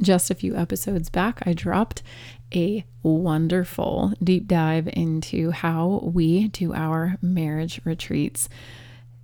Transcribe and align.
just 0.00 0.30
a 0.30 0.34
few 0.34 0.56
episodes 0.56 1.10
back, 1.10 1.40
I 1.46 1.52
dropped 1.52 2.02
a 2.54 2.84
wonderful 3.02 4.12
deep 4.22 4.46
dive 4.46 4.88
into 4.92 5.50
how 5.50 6.00
we 6.02 6.48
do 6.48 6.72
our 6.72 7.18
marriage 7.20 7.80
retreats. 7.84 8.48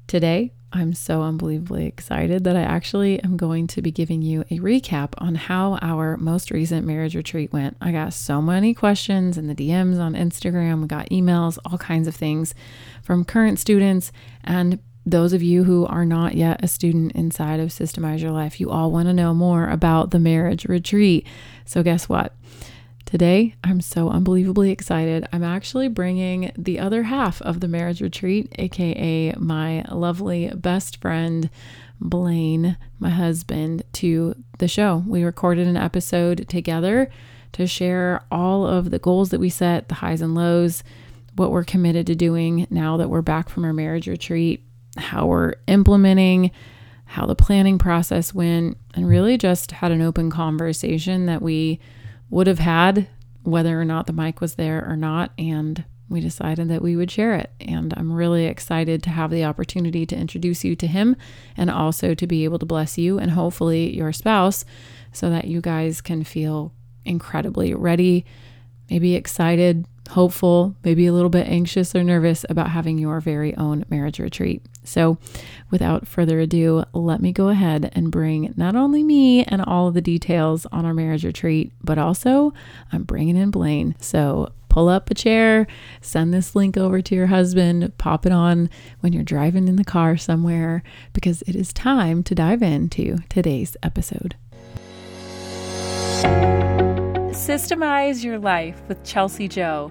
Today, 0.06 0.52
I'm 0.72 0.92
so 0.94 1.22
unbelievably 1.22 1.86
excited 1.86 2.44
that 2.44 2.54
I 2.54 2.62
actually 2.62 3.20
am 3.24 3.36
going 3.36 3.66
to 3.68 3.82
be 3.82 3.90
giving 3.90 4.22
you 4.22 4.42
a 4.42 4.58
recap 4.58 5.14
on 5.18 5.34
how 5.34 5.78
our 5.82 6.16
most 6.16 6.52
recent 6.52 6.86
marriage 6.86 7.16
retreat 7.16 7.52
went. 7.52 7.76
I 7.80 7.90
got 7.90 8.12
so 8.12 8.40
many 8.40 8.72
questions 8.72 9.36
in 9.36 9.48
the 9.48 9.54
DMs 9.54 9.98
on 9.98 10.14
Instagram, 10.14 10.82
we 10.82 10.86
got 10.86 11.10
emails, 11.10 11.58
all 11.64 11.78
kinds 11.78 12.06
of 12.06 12.14
things 12.14 12.54
from 13.02 13.24
current 13.24 13.58
students 13.58 14.12
and 14.44 14.78
those 15.06 15.32
of 15.32 15.42
you 15.42 15.64
who 15.64 15.86
are 15.86 16.04
not 16.04 16.34
yet 16.34 16.62
a 16.62 16.68
student 16.68 17.12
inside 17.12 17.60
of 17.60 17.70
Systemize 17.70 18.20
Your 18.20 18.32
Life. 18.32 18.60
You 18.60 18.70
all 18.70 18.90
want 18.90 19.08
to 19.08 19.14
know 19.14 19.32
more 19.32 19.68
about 19.68 20.10
the 20.10 20.18
marriage 20.18 20.66
retreat. 20.66 21.26
So, 21.64 21.82
guess 21.82 22.08
what? 22.08 22.34
Today, 23.06 23.56
I'm 23.64 23.80
so 23.80 24.08
unbelievably 24.08 24.70
excited. 24.70 25.26
I'm 25.32 25.42
actually 25.42 25.88
bringing 25.88 26.52
the 26.56 26.78
other 26.78 27.04
half 27.04 27.42
of 27.42 27.58
the 27.58 27.66
marriage 27.66 28.00
retreat, 28.00 28.54
aka 28.56 29.34
my 29.36 29.84
lovely 29.90 30.52
best 30.54 31.00
friend, 31.00 31.50
Blaine, 32.00 32.76
my 33.00 33.10
husband, 33.10 33.82
to 33.94 34.36
the 34.58 34.68
show. 34.68 35.02
We 35.08 35.24
recorded 35.24 35.66
an 35.66 35.76
episode 35.76 36.48
together 36.48 37.10
to 37.52 37.66
share 37.66 38.24
all 38.30 38.64
of 38.64 38.90
the 38.90 39.00
goals 39.00 39.30
that 39.30 39.40
we 39.40 39.50
set, 39.50 39.88
the 39.88 39.96
highs 39.96 40.20
and 40.20 40.34
lows, 40.34 40.84
what 41.34 41.50
we're 41.50 41.64
committed 41.64 42.06
to 42.06 42.14
doing 42.14 42.66
now 42.70 42.96
that 42.96 43.10
we're 43.10 43.22
back 43.22 43.48
from 43.48 43.64
our 43.64 43.72
marriage 43.72 44.06
retreat, 44.06 44.64
how 44.96 45.26
we're 45.26 45.54
implementing, 45.66 46.50
how 47.04 47.26
the 47.26 47.34
planning 47.34 47.78
process 47.78 48.34
went, 48.34 48.76
and 48.94 49.08
really 49.08 49.38
just 49.38 49.72
had 49.72 49.92
an 49.92 50.02
open 50.02 50.30
conversation 50.30 51.26
that 51.26 51.42
we 51.42 51.80
would 52.28 52.46
have 52.46 52.58
had 52.58 53.08
whether 53.42 53.80
or 53.80 53.84
not 53.84 54.06
the 54.06 54.12
mic 54.12 54.40
was 54.40 54.54
there 54.54 54.86
or 54.88 54.96
not. 54.96 55.32
And 55.38 55.84
we 56.08 56.20
decided 56.20 56.68
that 56.68 56.82
we 56.82 56.96
would 56.96 57.10
share 57.10 57.34
it. 57.36 57.50
And 57.60 57.94
I'm 57.96 58.12
really 58.12 58.46
excited 58.46 59.02
to 59.04 59.10
have 59.10 59.30
the 59.30 59.44
opportunity 59.44 60.04
to 60.06 60.16
introduce 60.16 60.64
you 60.64 60.74
to 60.76 60.86
him 60.86 61.16
and 61.56 61.70
also 61.70 62.14
to 62.14 62.26
be 62.26 62.44
able 62.44 62.58
to 62.58 62.66
bless 62.66 62.98
you 62.98 63.18
and 63.18 63.30
hopefully 63.30 63.96
your 63.96 64.12
spouse 64.12 64.64
so 65.12 65.30
that 65.30 65.46
you 65.46 65.60
guys 65.60 66.00
can 66.00 66.24
feel 66.24 66.72
incredibly 67.04 67.74
ready, 67.74 68.24
maybe 68.90 69.14
excited, 69.14 69.86
hopeful, 70.10 70.74
maybe 70.84 71.06
a 71.06 71.12
little 71.12 71.30
bit 71.30 71.46
anxious 71.46 71.94
or 71.94 72.04
nervous 72.04 72.44
about 72.48 72.70
having 72.70 72.98
your 72.98 73.20
very 73.20 73.56
own 73.56 73.84
marriage 73.88 74.18
retreat. 74.18 74.62
So, 74.84 75.18
without 75.70 76.06
further 76.06 76.40
ado, 76.40 76.84
let 76.92 77.20
me 77.20 77.32
go 77.32 77.48
ahead 77.48 77.90
and 77.94 78.10
bring 78.10 78.52
not 78.56 78.76
only 78.76 79.02
me 79.02 79.44
and 79.44 79.62
all 79.62 79.88
of 79.88 79.94
the 79.94 80.00
details 80.00 80.66
on 80.72 80.84
our 80.84 80.94
marriage 80.94 81.24
retreat, 81.24 81.72
but 81.82 81.98
also 81.98 82.52
I'm 82.92 83.04
bringing 83.04 83.36
in 83.36 83.50
Blaine. 83.50 83.94
So, 84.00 84.52
pull 84.68 84.88
up 84.88 85.10
a 85.10 85.14
chair, 85.14 85.66
send 86.00 86.32
this 86.32 86.54
link 86.54 86.76
over 86.76 87.02
to 87.02 87.14
your 87.14 87.26
husband, 87.26 87.96
pop 87.98 88.24
it 88.24 88.32
on 88.32 88.70
when 89.00 89.12
you're 89.12 89.22
driving 89.22 89.68
in 89.68 89.76
the 89.76 89.84
car 89.84 90.16
somewhere, 90.16 90.82
because 91.12 91.42
it 91.42 91.56
is 91.56 91.72
time 91.72 92.22
to 92.22 92.34
dive 92.34 92.62
into 92.62 93.18
today's 93.28 93.76
episode. 93.82 94.36
Systemize 97.32 98.22
Your 98.22 98.38
Life 98.38 98.80
with 98.88 99.02
Chelsi 99.02 99.48
Jo. 99.48 99.90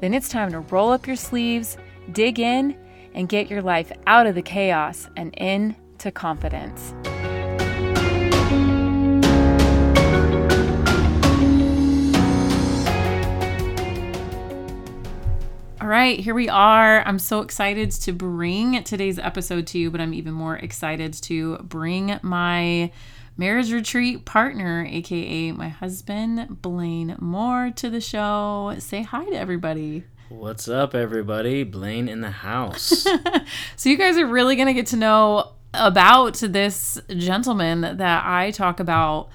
then 0.00 0.14
it's 0.14 0.28
time 0.28 0.50
to 0.52 0.60
roll 0.60 0.90
up 0.90 1.06
your 1.06 1.16
sleeves 1.16 1.76
dig 2.12 2.38
in, 2.38 2.76
and 3.14 3.28
get 3.28 3.50
your 3.50 3.62
life 3.62 3.90
out 4.06 4.26
of 4.26 4.34
the 4.34 4.42
chaos 4.42 5.08
and 5.16 5.34
into 5.34 6.10
confidence. 6.10 6.94
All 15.80 15.86
right, 15.86 16.20
here 16.20 16.34
we 16.34 16.48
are. 16.48 17.02
I'm 17.06 17.18
so 17.18 17.40
excited 17.40 17.90
to 17.92 18.12
bring 18.12 18.82
today's 18.84 19.18
episode 19.18 19.66
to 19.68 19.78
you, 19.78 19.90
but 19.90 20.00
I'm 20.00 20.12
even 20.12 20.34
more 20.34 20.56
excited 20.56 21.14
to 21.14 21.56
bring 21.58 22.18
my 22.22 22.90
marriage 23.38 23.72
retreat 23.72 24.26
partner, 24.26 24.86
aka 24.90 25.52
my 25.52 25.68
husband, 25.68 26.60
Blaine 26.60 27.14
Moore, 27.20 27.70
to 27.76 27.88
the 27.88 28.00
show. 28.00 28.74
Say 28.78 29.02
hi 29.02 29.26
to 29.26 29.36
everybody. 29.36 30.02
What's 30.28 30.66
up, 30.68 30.92
everybody? 30.94 31.62
Blaine 31.62 32.08
in 32.08 32.20
the 32.20 32.30
house. 32.30 33.06
so, 33.76 33.88
you 33.88 33.96
guys 33.96 34.18
are 34.18 34.26
really 34.26 34.56
going 34.56 34.66
to 34.66 34.74
get 34.74 34.88
to 34.88 34.96
know 34.96 35.52
about 35.72 36.34
this 36.34 37.00
gentleman 37.16 37.96
that 37.96 38.26
I 38.26 38.50
talk 38.50 38.80
about 38.80 39.28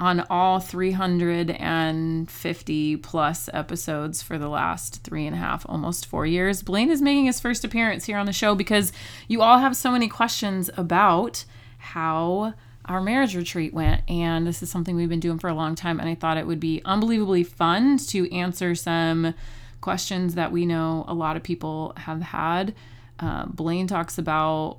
on 0.00 0.26
all 0.28 0.58
350 0.58 2.96
plus 2.96 3.48
episodes 3.52 4.20
for 4.20 4.36
the 4.36 4.48
last 4.48 5.04
three 5.04 5.24
and 5.26 5.36
a 5.36 5.38
half, 5.38 5.64
almost 5.68 6.06
four 6.06 6.26
years. 6.26 6.60
Blaine 6.62 6.90
is 6.90 7.00
making 7.00 7.26
his 7.26 7.38
first 7.38 7.64
appearance 7.64 8.04
here 8.04 8.18
on 8.18 8.26
the 8.26 8.32
show 8.32 8.56
because 8.56 8.92
you 9.28 9.40
all 9.40 9.58
have 9.58 9.76
so 9.76 9.92
many 9.92 10.08
questions 10.08 10.68
about 10.76 11.44
how 11.78 12.54
our 12.86 13.00
marriage 13.00 13.36
retreat 13.36 13.72
went. 13.72 14.02
And 14.08 14.46
this 14.46 14.62
is 14.62 14.70
something 14.70 14.96
we've 14.96 15.08
been 15.08 15.20
doing 15.20 15.38
for 15.38 15.48
a 15.48 15.54
long 15.54 15.74
time. 15.74 16.00
And 16.00 16.08
I 16.08 16.14
thought 16.14 16.36
it 16.36 16.46
would 16.46 16.60
be 16.60 16.82
unbelievably 16.84 17.44
fun 17.44 17.98
to 17.98 18.32
answer 18.34 18.74
some 18.74 19.34
questions 19.80 20.34
that 20.34 20.52
we 20.52 20.66
know 20.66 21.04
a 21.06 21.14
lot 21.14 21.36
of 21.36 21.42
people 21.42 21.92
have 21.96 22.22
had. 22.22 22.74
Uh, 23.20 23.46
Blaine 23.46 23.86
talks 23.86 24.18
about 24.18 24.78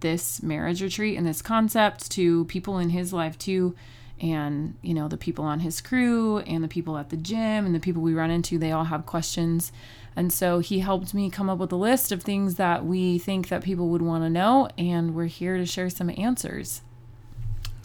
this 0.00 0.42
marriage 0.42 0.82
retreat 0.82 1.16
and 1.16 1.26
this 1.26 1.42
concept 1.42 2.10
to 2.12 2.44
people 2.44 2.78
in 2.78 2.90
his 2.90 3.12
life 3.12 3.36
too 3.38 3.74
and 4.20 4.76
you 4.82 4.94
know 4.94 5.08
the 5.08 5.16
people 5.16 5.44
on 5.44 5.60
his 5.60 5.80
crew 5.80 6.38
and 6.38 6.62
the 6.62 6.68
people 6.68 6.96
at 6.96 7.10
the 7.10 7.16
gym 7.16 7.66
and 7.66 7.74
the 7.74 7.80
people 7.80 8.02
we 8.02 8.14
run 8.14 8.30
into 8.30 8.58
they 8.58 8.72
all 8.72 8.84
have 8.84 9.06
questions 9.06 9.72
and 10.16 10.32
so 10.32 10.58
he 10.58 10.80
helped 10.80 11.14
me 11.14 11.30
come 11.30 11.48
up 11.48 11.58
with 11.58 11.72
a 11.72 11.76
list 11.76 12.10
of 12.10 12.22
things 12.22 12.56
that 12.56 12.84
we 12.84 13.18
think 13.18 13.48
that 13.48 13.62
people 13.62 13.88
would 13.88 14.02
want 14.02 14.22
to 14.24 14.30
know 14.30 14.68
and 14.76 15.14
we're 15.14 15.26
here 15.26 15.56
to 15.56 15.66
share 15.66 15.90
some 15.90 16.10
answers 16.16 16.82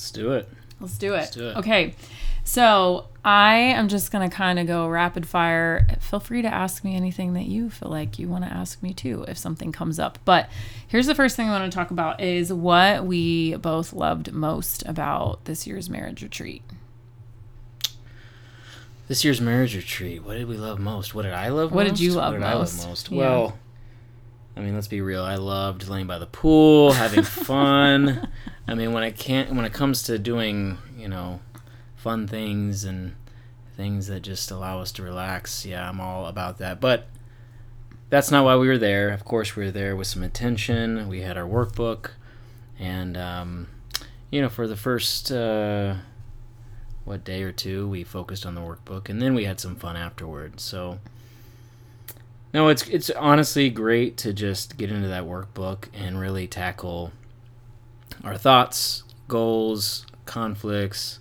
let's 0.04 0.12
do 0.12 0.34
it 0.34 0.50
let's 0.82 0.98
do 0.98 1.14
it, 1.14 1.18
let's 1.18 1.32
do 1.32 1.48
it. 1.48 1.58
okay 1.58 1.96
so 2.44 3.08
I 3.24 3.56
am 3.56 3.88
just 3.88 4.12
going 4.12 4.30
to 4.30 4.36
kind 4.36 4.60
of 4.60 4.68
go 4.68 4.88
rapid 4.88 5.26
fire. 5.26 5.88
Feel 6.02 6.20
free 6.20 6.42
to 6.42 6.54
ask 6.54 6.84
me 6.84 6.96
anything 6.96 7.34
that 7.36 7.46
you 7.46 7.70
feel 7.70 7.90
like 7.90 8.20
you 8.20 8.28
want 8.28 8.44
to 8.44 8.52
ask 8.52 8.84
me 8.84 8.94
too 8.94 9.24
if 9.30 9.38
something 9.38 9.72
comes 9.72 9.98
up. 9.98 10.20
But 10.26 10.50
here's 10.86 11.08
the 11.08 11.16
first 11.16 11.38
thing 11.38 11.48
I 11.48 11.58
want 11.58 11.72
to 11.72 11.76
talk 11.76 11.90
about 11.90 12.20
is 12.20 12.52
what 12.52 13.06
we 13.06 13.56
both 13.56 13.94
loved 13.94 14.34
most 14.34 14.84
about 14.86 15.46
this 15.46 15.66
year's 15.66 15.90
marriage 15.90 16.22
retreat. 16.22 16.64
This 19.08 19.24
year's 19.24 19.40
marriage 19.40 19.76
retreat, 19.76 20.24
what 20.24 20.34
did 20.34 20.48
we 20.48 20.58
love 20.58 20.80
most? 20.80 21.16
What 21.16 21.22
did 21.22 21.34
I 21.34 21.48
love 21.50 21.72
what 21.72 21.88
most? 21.88 21.98
did 21.98 22.00
you 22.02 22.14
love, 22.14 22.34
what 22.34 22.40
did 22.40 22.58
most? 22.58 22.80
I 22.80 22.82
love 22.82 22.90
most? 22.90 23.12
Yeah. 23.12 23.18
Well, 23.20 23.60
I 24.58 24.60
mean, 24.60 24.76
let's 24.76 24.88
be 24.88 25.02
real. 25.02 25.24
I 25.24 25.36
loved 25.36 25.88
laying 25.88 26.08
by 26.08 26.20
the 26.20 26.26
pool, 26.26 26.92
having 26.92 27.24
fun. 27.24 28.28
I 28.68 28.76
mean, 28.76 28.94
when 28.94 29.04
it 29.04 29.18
can't 29.18 29.54
when 29.54 29.66
it 29.66 29.74
comes 29.74 30.04
to 30.04 30.18
doing, 30.18 30.78
you 30.98 31.08
know, 31.08 31.42
fun 31.96 32.28
things 32.28 32.84
and 32.84 33.16
things 33.76 34.08
that 34.08 34.22
just 34.22 34.52
allow 34.52 34.80
us 34.80 34.92
to 34.94 35.04
relax. 35.04 35.66
Yeah, 35.66 35.88
I'm 35.88 36.00
all 36.00 36.28
about 36.28 36.60
that. 36.60 36.80
But 36.80 37.08
that's 38.10 38.32
not 38.32 38.46
why 38.46 38.56
we 38.56 38.68
were 38.68 38.78
there. 38.78 39.10
Of 39.10 39.26
course, 39.26 39.56
we 39.56 39.66
were 39.66 39.72
there 39.72 39.96
with 39.96 40.08
some 40.08 40.24
intention. 40.24 41.08
We 41.10 41.22
had 41.22 41.38
our 41.38 41.48
workbook, 41.48 42.12
and 42.80 43.18
um, 43.18 43.68
you 44.32 44.42
know, 44.42 44.50
for 44.50 44.68
the 44.68 44.78
first 44.78 45.32
uh, 45.32 45.96
what 47.04 47.24
day 47.24 47.44
or 47.44 47.52
two, 47.52 47.88
we 47.90 48.04
focused 48.04 48.46
on 48.46 48.56
the 48.56 48.62
workbook, 48.62 49.10
and 49.10 49.22
then 49.22 49.34
we 49.34 49.46
had 49.46 49.60
some 49.60 49.76
fun 49.76 49.98
afterwards. 49.98 50.64
So. 50.64 51.00
No, 52.54 52.68
it's 52.68 52.88
it's 52.88 53.10
honestly 53.10 53.72
great 53.72 54.16
to 54.18 54.32
just 54.32 54.78
get 54.78 54.92
into 54.92 55.08
that 55.08 55.24
workbook 55.24 55.86
and 55.92 56.20
really 56.20 56.46
tackle 56.46 57.12
our 58.24 58.38
thoughts, 58.38 59.04
goals, 59.28 60.06
conflicts, 60.26 61.20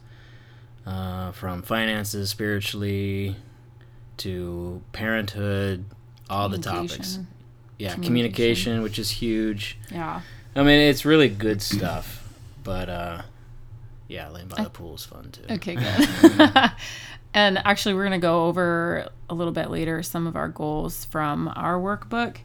uh, 0.87 1.33
from 1.33 1.63
finances, 1.63 2.31
spiritually, 2.31 3.37
to 4.19 4.83
parenthood, 4.93 5.85
all 6.29 6.49
the 6.49 6.59
topics. 6.59 7.19
Yeah, 7.79 7.95
communication. 7.95 8.03
communication. 8.03 8.83
which 8.83 8.99
is 8.99 9.11
huge. 9.11 9.79
Yeah. 9.91 10.21
I 10.55 10.63
mean, 10.63 10.81
it's 10.81 11.05
really 11.05 11.29
good 11.29 11.63
stuff, 11.63 12.33
but 12.63 12.89
uh, 12.89 13.23
yeah, 14.09 14.29
laying 14.29 14.49
by 14.49 14.63
the 14.63 14.71
pool 14.71 14.95
is 14.95 15.05
fun 15.05 15.31
too. 15.33 15.55
Okay, 15.55 15.75
good. 15.75 16.71
and 17.35 17.59
actually, 17.65 17.95
we're 17.95 18.07
going 18.07 18.21
to 18.21 18.25
go 18.25 18.47
over 18.47 19.09
a 19.31 19.35
little 19.35 19.53
bit 19.53 19.71
later 19.71 20.03
some 20.03 20.27
of 20.27 20.37
our 20.37 20.49
goals 20.49 21.07
from 21.07 21.49
our 21.57 21.79
workbook. 21.79 22.39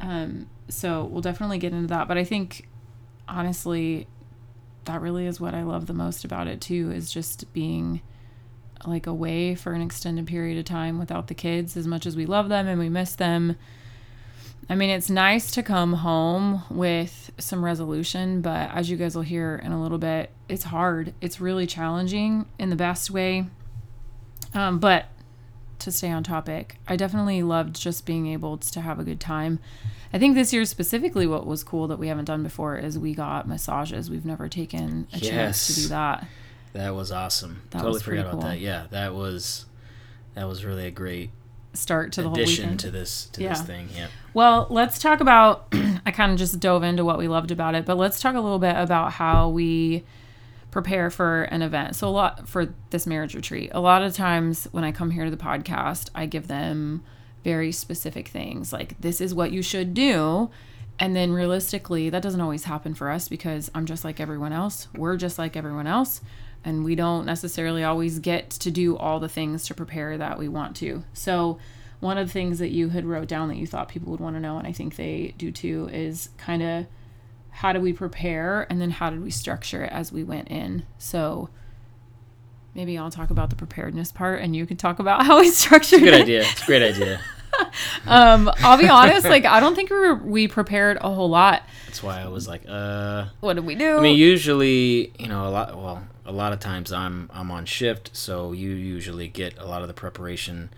Um, 0.00 0.48
so 0.68 1.04
we'll 1.04 1.20
definitely 1.20 1.58
get 1.58 1.72
into 1.72 1.88
that. 1.88 2.08
But 2.08 2.16
I 2.16 2.24
think, 2.24 2.66
honestly, 3.28 4.06
that 4.84 5.00
really 5.00 5.26
is 5.26 5.40
what 5.40 5.54
I 5.54 5.62
love 5.62 5.86
the 5.86 5.94
most 5.94 6.24
about 6.24 6.46
it 6.46 6.60
too 6.60 6.90
is 6.90 7.12
just 7.12 7.52
being 7.52 8.02
like 8.84 9.06
away 9.06 9.54
for 9.54 9.72
an 9.72 9.82
extended 9.82 10.26
period 10.26 10.58
of 10.58 10.64
time 10.64 10.98
without 10.98 11.28
the 11.28 11.34
kids 11.34 11.76
as 11.76 11.86
much 11.86 12.04
as 12.04 12.16
we 12.16 12.26
love 12.26 12.48
them 12.48 12.66
and 12.66 12.78
we 12.78 12.88
miss 12.88 13.14
them. 13.14 13.56
I 14.68 14.74
mean, 14.74 14.90
it's 14.90 15.10
nice 15.10 15.50
to 15.52 15.62
come 15.62 15.94
home 15.94 16.62
with 16.70 17.32
some 17.38 17.64
resolution, 17.64 18.40
but 18.42 18.70
as 18.72 18.88
you 18.88 18.96
guys 18.96 19.14
will 19.14 19.22
hear 19.22 19.60
in 19.62 19.72
a 19.72 19.82
little 19.82 19.98
bit, 19.98 20.30
it's 20.48 20.64
hard. 20.64 21.14
It's 21.20 21.40
really 21.40 21.66
challenging 21.66 22.46
in 22.58 22.70
the 22.70 22.76
best 22.76 23.10
way. 23.10 23.46
Um, 24.54 24.78
but 24.78 25.06
to 25.80 25.90
stay 25.90 26.10
on 26.10 26.22
topic, 26.22 26.76
I 26.86 26.96
definitely 26.96 27.42
loved 27.42 27.74
just 27.74 28.06
being 28.06 28.28
able 28.28 28.56
to 28.58 28.80
have 28.80 29.00
a 29.00 29.04
good 29.04 29.20
time. 29.20 29.58
I 30.12 30.18
think 30.18 30.34
this 30.34 30.52
year 30.52 30.64
specifically, 30.64 31.26
what 31.26 31.46
was 31.46 31.64
cool 31.64 31.86
that 31.88 31.98
we 31.98 32.08
haven't 32.08 32.26
done 32.26 32.42
before 32.42 32.76
is 32.76 32.98
we 32.98 33.14
got 33.14 33.48
massages. 33.48 34.10
We've 34.10 34.26
never 34.26 34.48
taken 34.48 35.06
a 35.12 35.18
chance 35.18 35.66
to 35.68 35.74
do 35.82 35.88
that. 35.88 36.26
That 36.74 36.94
was 36.94 37.10
awesome. 37.12 37.62
That 37.70 37.78
totally 37.78 37.92
was 37.94 38.02
forgot 38.02 38.20
about 38.20 38.32
cool. 38.32 38.40
that. 38.42 38.60
Yeah, 38.60 38.86
that 38.90 39.14
was 39.14 39.66
that 40.34 40.48
was 40.48 40.64
really 40.64 40.86
a 40.86 40.90
great 40.90 41.30
Start 41.74 42.12
to 42.12 42.22
the 42.22 42.28
whole 42.28 42.36
addition 42.36 42.64
weekend. 42.64 42.80
to 42.80 42.90
this 42.90 43.26
to 43.32 43.42
Yeah. 43.42 43.48
this 43.50 43.62
thing. 43.62 43.88
Yeah. 43.96 44.08
Well, 44.34 44.66
let's 44.68 44.98
talk 44.98 45.20
about. 45.20 45.68
I 46.04 46.10
kind 46.10 46.30
of 46.32 46.36
just 46.38 46.60
dove 46.60 46.82
into 46.82 47.04
what 47.04 47.16
we 47.18 47.28
loved 47.28 47.50
about 47.50 47.74
it, 47.74 47.86
but 47.86 47.96
let's 47.96 48.20
talk 48.20 48.34
a 48.34 48.40
little 48.40 48.58
bit 48.58 48.74
about 48.76 49.12
how 49.12 49.48
we 49.48 50.04
prepare 50.70 51.08
for 51.10 51.44
an 51.44 51.62
event. 51.62 51.96
So, 51.96 52.08
a 52.08 52.10
lot 52.10 52.46
for 52.48 52.74
this 52.90 53.06
marriage 53.06 53.34
retreat. 53.34 53.70
A 53.72 53.80
lot 53.80 54.02
of 54.02 54.14
times 54.14 54.68
when 54.72 54.84
I 54.84 54.92
come 54.92 55.10
here 55.12 55.24
to 55.24 55.30
the 55.30 55.36
podcast, 55.38 56.10
I 56.14 56.26
give 56.26 56.48
them 56.48 57.02
very 57.44 57.72
specific 57.72 58.28
things 58.28 58.72
like, 58.72 59.00
this 59.00 59.20
is 59.20 59.34
what 59.34 59.52
you 59.52 59.62
should 59.62 59.94
do. 59.94 60.50
And 60.98 61.16
then 61.16 61.32
realistically, 61.32 62.10
that 62.10 62.22
doesn't 62.22 62.40
always 62.40 62.64
happen 62.64 62.94
for 62.94 63.10
us 63.10 63.28
because 63.28 63.70
I'm 63.74 63.86
just 63.86 64.04
like 64.04 64.20
everyone 64.20 64.52
else. 64.52 64.88
We're 64.94 65.16
just 65.16 65.38
like 65.38 65.56
everyone 65.56 65.86
else. 65.86 66.20
And 66.64 66.84
we 66.84 66.94
don't 66.94 67.26
necessarily 67.26 67.82
always 67.82 68.20
get 68.20 68.50
to 68.50 68.70
do 68.70 68.96
all 68.96 69.18
the 69.18 69.28
things 69.28 69.66
to 69.66 69.74
prepare 69.74 70.16
that 70.16 70.38
we 70.38 70.48
want 70.48 70.76
to. 70.76 71.02
So, 71.12 71.58
one 71.98 72.18
of 72.18 72.26
the 72.26 72.32
things 72.32 72.58
that 72.58 72.70
you 72.70 72.88
had 72.88 73.04
wrote 73.04 73.28
down 73.28 73.48
that 73.48 73.56
you 73.56 73.66
thought 73.66 73.88
people 73.88 74.10
would 74.10 74.20
want 74.20 74.34
to 74.34 74.40
know, 74.40 74.58
and 74.58 74.66
I 74.66 74.72
think 74.72 74.96
they 74.96 75.34
do 75.38 75.52
too, 75.52 75.88
is 75.92 76.30
kind 76.36 76.60
of 76.62 76.86
how 77.50 77.72
do 77.72 77.80
we 77.80 77.92
prepare 77.92 78.66
and 78.68 78.80
then 78.80 78.90
how 78.90 79.10
did 79.10 79.22
we 79.22 79.30
structure 79.30 79.84
it 79.84 79.92
as 79.92 80.10
we 80.10 80.24
went 80.24 80.48
in. 80.48 80.84
So, 80.98 81.48
maybe 82.74 82.96
I'll 82.98 83.10
talk 83.10 83.30
about 83.30 83.50
the 83.50 83.56
preparedness 83.56 84.12
part 84.12 84.40
and 84.40 84.54
you 84.56 84.66
can 84.66 84.76
talk 84.76 84.98
about 84.98 85.24
how 85.26 85.40
we 85.40 85.48
structured 85.48 86.00
Good 86.00 86.14
it. 86.14 86.22
idea. 86.22 86.40
It's 86.42 86.62
a 86.62 86.66
great 86.66 86.82
idea. 86.82 87.20
Um, 88.06 88.50
I'll 88.60 88.78
be 88.78 88.88
honest, 88.88 89.26
like 89.28 89.44
I 89.44 89.60
don't 89.60 89.74
think 89.74 89.90
we 89.90 89.96
were, 89.96 90.14
we 90.14 90.48
prepared 90.48 90.96
a 91.02 91.12
whole 91.12 91.28
lot. 91.28 91.62
That's 91.84 92.02
why 92.02 92.20
I 92.22 92.26
was 92.28 92.48
like, 92.48 92.62
uh 92.66 93.26
What 93.40 93.54
did 93.54 93.66
we 93.66 93.74
do? 93.74 93.98
I 93.98 94.00
mean, 94.00 94.16
usually, 94.18 95.12
you 95.18 95.28
know, 95.28 95.46
a 95.46 95.50
lot. 95.50 95.76
Well, 95.76 96.02
a 96.24 96.32
lot 96.32 96.54
of 96.54 96.60
times 96.60 96.92
I'm 96.92 97.30
I'm 97.32 97.50
on 97.50 97.66
shift, 97.66 98.16
so 98.16 98.52
you 98.52 98.70
usually 98.70 99.28
get 99.28 99.58
a 99.58 99.66
lot 99.66 99.82
of 99.82 99.88
the 99.88 99.94
preparation 99.94 100.70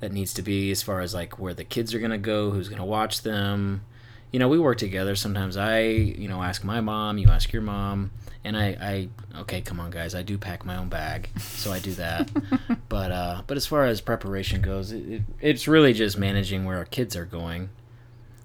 that 0.00 0.10
needs 0.12 0.34
to 0.34 0.42
be 0.42 0.72
as 0.72 0.82
far 0.82 1.00
as 1.00 1.14
like 1.14 1.38
where 1.38 1.54
the 1.54 1.64
kids 1.64 1.94
are 1.94 2.00
gonna 2.00 2.18
go, 2.18 2.50
who's 2.50 2.68
gonna 2.68 2.84
watch 2.84 3.22
them. 3.22 3.82
You 4.32 4.38
know, 4.38 4.48
we 4.48 4.58
work 4.58 4.78
together. 4.78 5.16
Sometimes 5.16 5.56
I, 5.56 5.82
you 5.82 6.28
know, 6.28 6.42
ask 6.42 6.62
my 6.62 6.80
mom, 6.80 7.18
you 7.18 7.28
ask 7.28 7.52
your 7.52 7.62
mom, 7.62 8.12
and 8.44 8.56
I, 8.56 8.66
I, 8.80 9.08
okay, 9.40 9.60
come 9.60 9.80
on, 9.80 9.90
guys, 9.90 10.14
I 10.14 10.22
do 10.22 10.38
pack 10.38 10.64
my 10.64 10.76
own 10.76 10.88
bag, 10.88 11.30
so 11.40 11.72
I 11.72 11.80
do 11.80 11.92
that. 11.94 12.30
but, 12.88 13.12
uh, 13.12 13.42
but 13.46 13.56
as 13.56 13.66
far 13.66 13.84
as 13.84 14.00
preparation 14.00 14.62
goes, 14.62 14.92
it, 14.92 15.08
it, 15.08 15.22
it's 15.40 15.66
really 15.66 15.92
just 15.92 16.16
managing 16.16 16.64
where 16.64 16.78
our 16.78 16.84
kids 16.84 17.16
are 17.16 17.24
going, 17.24 17.70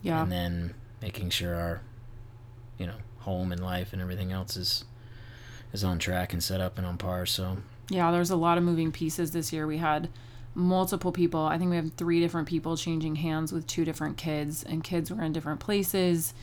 yeah. 0.01 0.23
and 0.23 0.31
then 0.31 0.73
making 1.01 1.29
sure 1.29 1.55
our, 1.55 1.81
you 2.79 2.88
know, 2.88 2.95
home 3.19 3.51
and 3.51 3.63
life 3.63 3.91
and 3.91 4.01
everything 4.01 4.31
else 4.31 4.55
is 4.55 4.85
is 5.73 5.83
on 5.83 5.99
track 5.99 6.31
and 6.31 6.41
set 6.41 6.61
up 6.61 6.77
and 6.77 6.88
on 6.88 6.97
par. 6.97 7.25
So 7.25 7.57
Yeah, 7.89 8.11
there's 8.11 8.29
a 8.29 8.35
lot 8.35 8.57
of 8.57 8.63
moving 8.63 8.91
pieces 8.91 9.31
this 9.31 9.51
year. 9.51 9.67
We 9.67 9.77
had 9.77 10.09
multiple 10.55 11.11
people. 11.11 11.41
I 11.41 11.57
think 11.57 11.69
we 11.69 11.75
have 11.75 11.93
three 11.93 12.19
different 12.19 12.47
people 12.47 12.77
changing 12.77 13.17
hands 13.17 13.51
with 13.51 13.67
two 13.67 13.85
different 13.85 14.17
kids, 14.17 14.63
and 14.63 14.83
kids 14.83 15.11
were 15.11 15.21
in 15.21 15.33
different 15.33 15.59
places. 15.59 16.33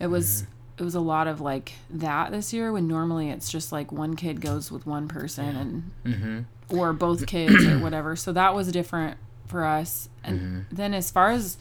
It 0.00 0.08
was 0.08 0.46
it 0.76 0.82
was 0.82 0.94
a 0.96 1.00
lot 1.00 1.28
of 1.28 1.40
like 1.40 1.74
that 1.90 2.32
this 2.32 2.52
year 2.52 2.72
when 2.72 2.88
normally 2.88 3.30
it's 3.30 3.48
just 3.48 3.70
like 3.70 3.92
one 3.92 4.16
kid 4.16 4.40
goes 4.40 4.72
with 4.72 4.86
one 4.86 5.06
person 5.06 5.56
and 6.04 6.14
hmm 6.16 6.40
or 6.70 6.94
both 6.94 7.26
kids 7.26 7.64
or 7.66 7.78
whatever. 7.82 8.16
So 8.16 8.32
that 8.32 8.54
was 8.54 8.72
different 8.72 9.18
for 9.46 9.64
us. 9.64 10.08
And 10.24 10.64
then 10.72 10.94
as 10.94 11.10
far 11.10 11.30
as 11.30 11.58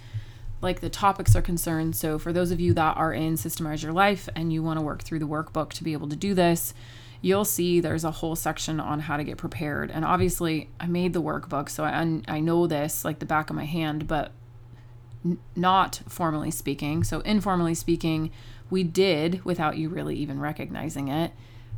like 0.62 0.80
the 0.80 0.90
topics 0.90 1.36
are 1.36 1.42
concerned, 1.42 1.96
so 1.98 2.18
for 2.18 2.32
those 2.32 2.52
of 2.52 2.62
you 2.62 2.74
that 2.74 2.96
are 2.96 3.12
in 3.14 3.34
Systemize 3.34 3.84
Your 3.84 3.92
Life 3.92 4.30
and 4.34 4.54
you 4.54 4.64
want 4.64 4.80
to 4.80 4.86
work 4.86 5.04
through 5.04 5.20
the 5.20 5.28
workbook 5.28 5.72
to 5.74 5.84
be 5.84 5.92
able 5.92 6.08
to 6.08 6.16
do 6.16 6.34
this, 6.34 6.74
you'll 7.24 7.46
see 7.46 7.80
there's 7.80 8.04
a 8.04 8.12
whole 8.12 8.36
section 8.36 8.82
on 8.82 9.00
how 9.00 9.16
to 9.16 9.24
get 9.24 9.38
prepared. 9.38 9.90
And 9.90 10.04
obviously, 10.04 10.70
I 10.80 10.88
made 10.88 11.14
the 11.14 11.22
workbook, 11.22 11.70
so 11.70 11.84
I 11.84 12.22
I 12.28 12.40
know 12.40 12.68
this 12.68 13.04
like 13.04 13.18
the 13.18 13.26
back 13.26 13.50
of 13.50 13.56
my 13.56 13.66
hand, 13.66 14.08
but 14.08 14.34
n- 15.26 15.40
not 15.56 16.02
formally 16.08 16.52
speaking. 16.52 17.04
So 17.04 17.22
informally 17.22 17.74
speaking, 17.74 18.30
we 18.70 18.84
did 18.84 19.44
without 19.46 19.78
you 19.78 19.88
really 19.90 20.18
even 20.18 20.40
recognizing 20.40 21.08
it 21.08 21.32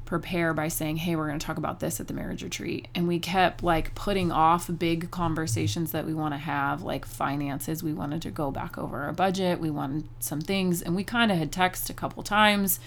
prepare 0.06 0.54
by 0.54 0.68
saying, 0.68 0.98
Hey, 0.98 1.16
we're 1.16 1.28
going 1.28 1.40
to 1.40 1.46
talk 1.46 1.58
about 1.58 1.80
this 1.80 2.00
at 2.00 2.08
the 2.08 2.14
marriage 2.14 2.44
retreat. 2.44 2.88
And 2.96 3.08
we 3.08 3.20
kept 3.20 3.64
like 3.64 3.94
putting 3.96 4.32
off 4.32 4.70
big 4.78 5.12
conversations 5.12 5.92
that 5.92 6.06
we 6.06 6.14
want 6.14 6.34
to 6.34 6.38
have, 6.38 6.84
like 6.84 7.06
finances. 7.06 7.84
We 7.84 7.94
wanted 7.94 8.22
to 8.22 8.32
go 8.32 8.52
back 8.52 8.78
over 8.78 9.02
our 9.04 9.14
budget. 9.14 9.60
We 9.60 9.70
wanted 9.70 10.08
some 10.20 10.42
things. 10.42 10.82
And 10.82 10.96
we 10.96 11.04
kind 11.04 11.32
of 11.32 11.38
had 11.38 11.52
text 11.52 11.90
a 11.90 11.94
couple 11.94 12.24
times. 12.24 12.80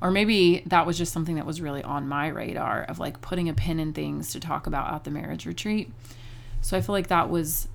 Or 0.00 0.10
maybe 0.10 0.62
that 0.66 0.86
was 0.86 0.98
just 0.98 1.12
something 1.12 1.36
that 1.36 1.46
was 1.46 1.60
really 1.60 1.82
on 1.82 2.06
my 2.06 2.28
radar 2.28 2.84
of 2.84 2.98
like 2.98 3.20
putting 3.22 3.48
a 3.48 3.54
pin 3.54 3.80
in 3.80 3.92
things 3.92 4.30
to 4.32 4.40
talk 4.40 4.66
about 4.66 4.92
at 4.92 5.04
the 5.04 5.10
marriage 5.10 5.46
retreat. 5.46 5.90
So 6.60 6.76
I 6.76 6.80
feel 6.80 6.92
like 6.94 7.06
that 7.08 7.30
was 7.30 7.68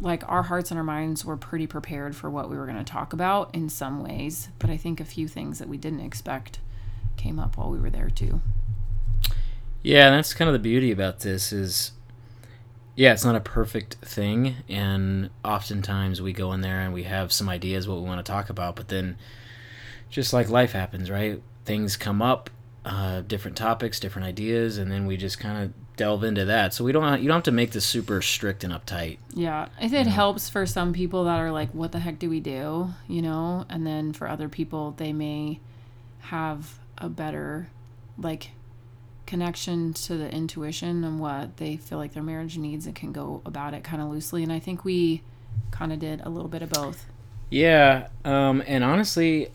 like 0.00 0.22
our 0.28 0.44
hearts 0.44 0.70
and 0.70 0.78
our 0.78 0.84
minds 0.84 1.24
were 1.24 1.36
pretty 1.36 1.66
prepared 1.66 2.14
for 2.14 2.28
what 2.30 2.50
we 2.50 2.56
were 2.56 2.66
going 2.66 2.78
to 2.78 2.84
talk 2.84 3.12
about 3.12 3.54
in 3.54 3.68
some 3.68 4.02
ways. 4.02 4.48
But 4.58 4.70
I 4.70 4.76
think 4.76 5.00
a 5.00 5.04
few 5.04 5.26
things 5.26 5.58
that 5.58 5.68
we 5.68 5.76
didn't 5.78 6.00
expect 6.00 6.60
came 7.16 7.38
up 7.38 7.56
while 7.56 7.70
we 7.70 7.78
were 7.78 7.90
there 7.90 8.10
too. 8.10 8.42
yeah, 9.82 10.10
that's 10.10 10.34
kind 10.34 10.48
of 10.48 10.52
the 10.52 10.58
beauty 10.58 10.90
about 10.90 11.20
this 11.20 11.52
is, 11.52 11.92
yeah, 12.96 13.12
it's 13.12 13.24
not 13.24 13.36
a 13.36 13.40
perfect 13.40 13.94
thing, 14.02 14.56
and 14.68 15.30
oftentimes 15.44 16.20
we 16.20 16.32
go 16.32 16.52
in 16.52 16.60
there 16.60 16.80
and 16.80 16.92
we 16.92 17.04
have 17.04 17.32
some 17.32 17.48
ideas 17.48 17.86
what 17.86 17.98
we 17.98 18.04
want 18.04 18.24
to 18.24 18.30
talk 18.30 18.50
about, 18.50 18.74
but 18.74 18.88
then 18.88 19.16
just 20.10 20.32
like 20.32 20.48
life 20.48 20.72
happens, 20.72 21.08
right? 21.08 21.40
Things 21.66 21.96
come 21.96 22.22
up, 22.22 22.48
uh, 22.84 23.20
different 23.20 23.56
topics, 23.56 24.00
different 24.00 24.26
ideas, 24.26 24.78
and 24.78 24.90
then 24.90 25.06
we 25.06 25.16
just 25.16 25.38
kind 25.38 25.64
of 25.64 25.96
delve 25.96 26.24
into 26.24 26.44
that. 26.44 26.72
So 26.72 26.84
we 26.84 26.92
don't 26.92 27.20
you 27.20 27.28
don't 27.28 27.36
have 27.36 27.44
to 27.44 27.52
make 27.52 27.72
this 27.72 27.84
super 27.84 28.22
strict 28.22 28.64
and 28.64 28.72
uptight. 28.72 29.18
Yeah, 29.34 29.68
if 29.80 29.92
it 29.92 30.06
helps 30.06 30.48
for 30.48 30.64
some 30.66 30.92
people 30.92 31.24
that 31.24 31.38
are 31.38 31.50
like, 31.50 31.70
"What 31.72 31.92
the 31.92 31.98
heck 31.98 32.18
do 32.18 32.30
we 32.30 32.40
do?" 32.40 32.90
You 33.08 33.22
know, 33.22 33.66
and 33.68 33.86
then 33.86 34.12
for 34.12 34.28
other 34.28 34.48
people, 34.48 34.94
they 34.96 35.12
may 35.12 35.60
have 36.20 36.78
a 36.98 37.08
better 37.08 37.68
like 38.18 38.50
connection 39.26 39.92
to 39.92 40.16
the 40.16 40.32
intuition 40.32 41.04
and 41.04 41.18
what 41.18 41.56
they 41.56 41.76
feel 41.76 41.98
like 41.98 42.14
their 42.14 42.22
marriage 42.22 42.56
needs 42.56 42.86
and 42.86 42.94
can 42.94 43.12
go 43.12 43.42
about 43.44 43.74
it 43.74 43.82
kind 43.82 44.00
of 44.00 44.08
loosely. 44.08 44.42
And 44.42 44.52
I 44.52 44.60
think 44.60 44.84
we 44.84 45.22
kind 45.72 45.92
of 45.92 45.98
did 45.98 46.20
a 46.20 46.28
little 46.28 46.48
bit 46.48 46.62
of 46.62 46.70
both. 46.70 47.06
Yeah, 47.50 48.08
um, 48.24 48.62
and 48.66 48.82
honestly, 48.82 49.50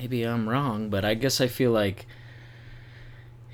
maybe 0.00 0.22
I'm 0.22 0.48
wrong, 0.48 0.88
but 0.88 1.04
I 1.04 1.12
guess 1.12 1.42
I 1.42 1.46
feel 1.46 1.72
like, 1.72 2.06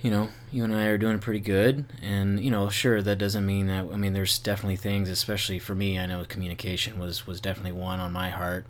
you 0.00 0.12
know, 0.12 0.28
you 0.52 0.62
and 0.62 0.72
I 0.72 0.84
are 0.84 0.96
doing 0.96 1.18
pretty 1.18 1.40
good. 1.40 1.86
And, 2.00 2.38
you 2.38 2.52
know, 2.52 2.68
sure, 2.68 3.02
that 3.02 3.18
doesn't 3.18 3.44
mean 3.44 3.66
that, 3.66 3.86
I 3.92 3.96
mean, 3.96 4.12
there's 4.12 4.38
definitely 4.38 4.76
things, 4.76 5.08
especially 5.08 5.58
for 5.58 5.74
me, 5.74 5.98
I 5.98 6.06
know 6.06 6.24
communication 6.24 7.00
was, 7.00 7.26
was 7.26 7.40
definitely 7.40 7.72
one 7.72 7.98
on 7.98 8.12
my 8.12 8.30
heart. 8.30 8.64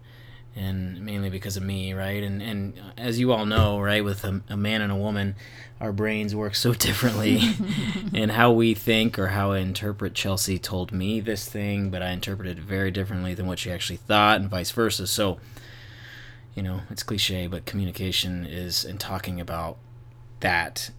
And 0.58 1.02
mainly 1.02 1.28
because 1.28 1.58
of 1.58 1.64
me, 1.64 1.92
right? 1.92 2.22
And 2.22 2.40
and 2.40 2.72
as 2.96 3.20
you 3.20 3.30
all 3.30 3.44
know, 3.44 3.78
right, 3.78 4.02
with 4.02 4.24
a, 4.24 4.40
a 4.48 4.56
man 4.56 4.80
and 4.80 4.90
a 4.90 4.96
woman, 4.96 5.34
our 5.82 5.92
brains 5.92 6.34
work 6.34 6.54
so 6.54 6.72
differently, 6.88 7.42
and 8.14 8.30
how 8.30 8.52
we 8.52 8.72
think 8.72 9.18
or 9.18 9.26
how 9.26 9.52
I 9.52 9.58
interpret. 9.58 10.14
Chelsi 10.14 10.58
told 10.58 10.92
me 10.92 11.20
this 11.20 11.46
thing, 11.46 11.90
but 11.90 12.00
I 12.02 12.08
interpreted 12.08 12.56
it 12.56 12.64
very 12.64 12.90
differently 12.90 13.34
than 13.34 13.46
what 13.46 13.58
she 13.58 13.70
actually 13.70 13.98
thought, 13.98 14.40
and 14.40 14.48
vice 14.48 14.70
versa. 14.70 15.06
So, 15.06 15.36
you 16.56 16.62
know, 16.62 16.80
it's 16.90 17.02
cliche, 17.04 17.46
but 17.46 17.66
communication 17.66 18.46
is 18.46 18.84
and 18.84 18.98
talking 18.98 19.40
about 19.40 19.76
that 20.40 20.90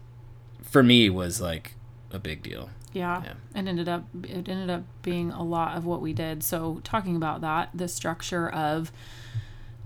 for 0.61 0.83
me 0.83 1.09
was 1.09 1.41
like 1.41 1.73
a 2.11 2.19
big 2.19 2.43
deal. 2.43 2.69
Yeah. 2.93 3.23
Yeah. 3.23 3.59
It 3.59 3.67
ended 3.67 3.89
up 3.89 4.05
it 4.23 4.47
ended 4.47 4.69
up 4.69 4.83
being 5.01 5.31
a 5.31 5.43
lot 5.43 5.75
of 5.75 5.85
what 5.85 5.99
we 5.99 6.13
did. 6.13 6.43
So 6.43 6.79
talking 6.83 7.15
about 7.15 7.41
that, 7.41 7.71
the 7.73 7.87
structure 7.87 8.47
of 8.47 8.91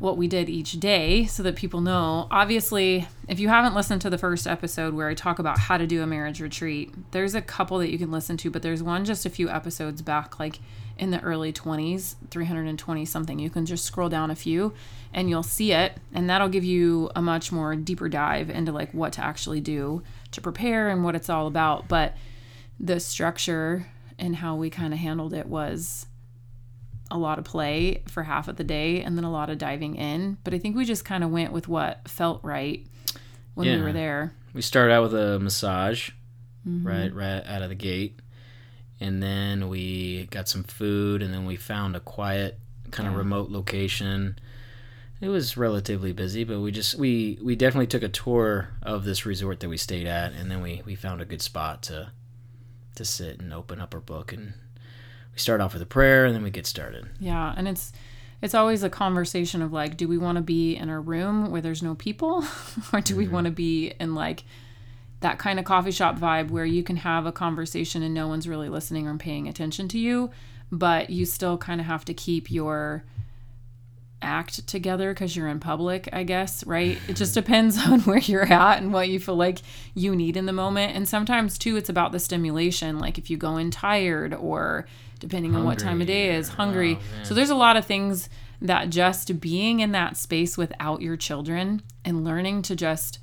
what 0.02 0.18
we 0.18 0.28
did 0.28 0.50
each 0.50 0.80
day 0.80 1.26
so 1.28 1.44
that 1.44 1.56
people 1.56 1.80
know. 1.80 2.28
Obviously, 2.32 3.08
if 3.28 3.40
you 3.40 3.50
haven't 3.50 3.76
listened 3.76 4.02
to 4.02 4.10
the 4.10 4.18
first 4.18 4.48
episode 4.48 4.96
where 4.96 5.08
I 5.08 5.14
talk 5.14 5.38
about 5.38 5.60
how 5.60 5.78
to 5.78 5.86
do 5.86 6.02
a 6.02 6.08
marriage 6.08 6.42
retreat, 6.42 6.92
there's 7.12 7.36
a 7.36 7.42
couple 7.42 7.78
that 7.78 7.92
you 7.92 8.00
can 8.00 8.10
listen 8.10 8.36
to, 8.38 8.50
but 8.50 8.64
there's 8.64 8.82
one 8.82 9.06
just 9.06 9.28
a 9.28 9.30
few 9.30 9.48
episodes 9.48 10.02
back, 10.02 10.40
like 10.40 10.58
in 10.98 11.12
the 11.12 11.22
early 11.22 11.54
20s, 11.54 12.16
320 12.32 13.06
something. 13.06 13.38
You 13.38 13.52
can 13.52 13.68
just 13.68 13.86
scroll 13.86 14.10
down 14.10 14.32
a 14.32 14.36
few 14.36 14.74
and 15.14 15.30
you'll 15.30 15.44
see 15.44 15.72
it, 15.72 15.94
and 16.12 16.28
that'll 16.28 16.50
give 16.50 16.64
you 16.64 17.12
a 17.16 17.22
much 17.22 17.52
more 17.52 17.76
deeper 17.76 18.10
dive 18.10 18.50
into 18.50 18.72
like 18.72 18.92
what 18.96 19.14
to 19.14 19.24
actually 19.24 19.62
do 19.62 20.02
to 20.32 20.42
prepare 20.42 20.90
and 20.90 21.04
what 21.04 21.16
it's 21.16 21.30
all 21.30 21.46
about. 21.46 21.88
But 21.88 22.18
the 22.80 23.00
structure 23.00 23.86
and 24.18 24.38
how 24.38 24.56
we 24.56 24.72
kind 24.72 24.94
of 24.94 25.00
handled 25.00 25.36
it 25.36 25.46
was 25.46 26.08
a 27.12 27.18
lot 27.18 27.38
of 27.38 27.46
play 27.46 28.02
for 28.08 28.24
half 28.24 28.48
of 28.48 28.56
the 28.56 28.64
day 28.64 29.02
and 29.04 29.18
then 29.18 29.24
a 29.24 29.32
lot 29.32 29.50
of 29.50 29.58
diving 29.58 29.96
in. 29.96 30.38
But 30.44 30.54
I 30.54 30.60
think 30.60 30.76
we 30.76 30.86
just 30.86 31.06
kind 31.06 31.24
of 31.24 31.30
went 31.30 31.52
with 31.52 31.68
what 31.68 32.08
felt 32.08 32.44
right 32.44 32.86
when 33.54 33.68
we 33.68 33.82
were 33.84 33.94
there. 33.94 34.34
We 34.54 34.62
started 34.62 34.94
out 34.94 35.04
with 35.04 35.14
a 35.14 35.40
massage, 35.40 36.10
Mm-hmm. 36.68 36.88
right, 36.88 37.14
right 37.14 37.44
out 37.46 37.64
of 37.64 37.70
the 37.70 37.76
gate, 37.76 38.20
and 39.00 39.22
then 39.22 39.68
we 39.68 40.28
got 40.28 40.48
some 40.48 40.64
food, 40.64 41.24
and 41.24 41.34
then 41.34 41.46
we 41.46 41.56
found 41.56 41.96
a 41.96 42.00
quiet, 42.00 42.60
kind 42.92 43.08
of 43.08 43.14
Yeah. 43.14 43.20
remote 43.20 43.50
location. 43.50 44.38
It 45.22 45.30
was 45.30 45.58
relatively 45.58 46.14
busy, 46.14 46.44
but 46.44 46.60
we 46.60 46.72
just 46.72 46.96
we 47.00 47.40
we 47.42 47.56
definitely 47.56 47.88
took 47.88 48.04
a 48.04 48.10
tour 48.10 48.70
of 48.84 49.06
this 49.06 49.26
resort 49.26 49.60
that 49.62 49.70
we 49.70 49.78
stayed 49.78 50.06
at, 50.06 50.34
and 50.34 50.52
then 50.52 50.62
we 50.62 50.84
we 50.86 50.94
found 50.96 51.20
a 51.22 51.26
good 51.26 51.42
spot 51.42 51.82
to 51.84 52.12
to 52.96 53.06
sit 53.06 53.40
and 53.40 53.52
open 53.54 53.80
up 53.82 53.96
our 53.96 54.02
book, 54.02 54.32
and 54.32 54.54
we 55.34 55.40
start 55.40 55.62
off 55.62 55.74
with 55.74 55.82
a 55.82 55.88
prayer, 55.88 56.26
and 56.26 56.36
then 56.36 56.44
we 56.44 56.52
get 56.52 56.66
started. 56.66 57.08
Yeah, 57.20 57.54
and 57.56 57.68
it's 57.68 57.92
it's 58.42 58.56
always 58.56 58.84
a 58.84 58.90
conversation 58.90 59.62
of 59.62 59.72
like, 59.72 59.98
do 59.98 60.08
we 60.08 60.18
want 60.18 60.38
to 60.38 60.42
be 60.42 60.76
in 60.76 60.90
a 60.90 61.00
room 61.00 61.52
where 61.52 61.62
there's 61.62 61.84
no 61.84 61.96
people, 61.96 62.44
or 62.94 63.02
do 63.02 63.16
we 63.16 63.26
mm-hmm. 63.26 63.34
want 63.34 63.46
to 63.46 63.52
be 63.52 63.94
in 64.00 64.16
like 64.16 64.44
that 65.22 65.38
kind 65.38 65.60
of 65.60 65.66
coffee 65.66 65.92
shop 65.92 66.18
vibe 66.18 66.50
where 66.50 66.66
you 66.66 66.84
can 66.84 66.98
have 66.98 67.26
a 67.26 67.32
conversation 67.32 68.02
and 68.02 68.14
no 68.14 68.28
one's 68.28 68.48
really 68.48 68.70
listening 68.70 69.08
or 69.08 69.16
paying 69.18 69.48
attention 69.48 69.88
to 69.88 70.00
you, 70.00 70.32
but 70.72 71.12
you 71.12 71.26
still 71.26 71.58
kind 71.58 71.80
of 71.80 71.86
have 71.86 72.04
to 72.06 72.14
keep 72.14 72.50
your 72.50 73.04
act 74.24 74.68
together 74.68 75.14
because 75.14 75.36
you're 75.36 75.48
in 75.48 75.60
public, 75.60 76.08
I 76.12 76.24
guess, 76.24 76.66
right? 76.66 76.98
It 77.08 77.16
just 77.16 77.34
depends 77.36 77.78
on 77.78 78.00
where 78.02 78.18
you're 78.18 78.52
at 78.52 78.82
and 78.82 78.92
what 78.92 79.10
you 79.10 79.20
feel 79.20 79.36
like 79.36 79.60
you 79.94 80.16
need 80.16 80.36
in 80.36 80.48
the 80.48 80.54
moment. 80.54 80.96
And 80.96 81.08
sometimes, 81.08 81.58
too, 81.58 81.78
it's 81.78 81.90
about 81.90 82.12
the 82.12 82.20
stimulation. 82.20 82.98
Like 82.98 83.18
if 83.18 83.30
you 83.30 83.38
go 83.38 83.58
in 83.58 83.70
tired 83.70 84.34
or 84.34 84.88
depending 85.22 85.56
on 85.56 85.64
what 85.64 85.80
time 85.80 86.02
of 86.02 86.08
day 86.08 86.36
is, 86.36 86.50
hungry. 86.50 87.00
oh, 87.00 87.24
so 87.24 87.34
there's 87.34 87.50
a 87.50 87.56
lot 87.56 87.78
of 87.78 87.86
things 87.86 88.28
that 88.62 88.90
just 88.90 89.40
being 89.40 89.80
in 89.80 89.94
that 89.94 90.18
space 90.18 90.58
without 90.58 91.02
your 91.02 91.16
children 91.16 91.82
and 92.04 92.26
learning 92.26 92.62
to 92.64 92.76
just 92.76 93.20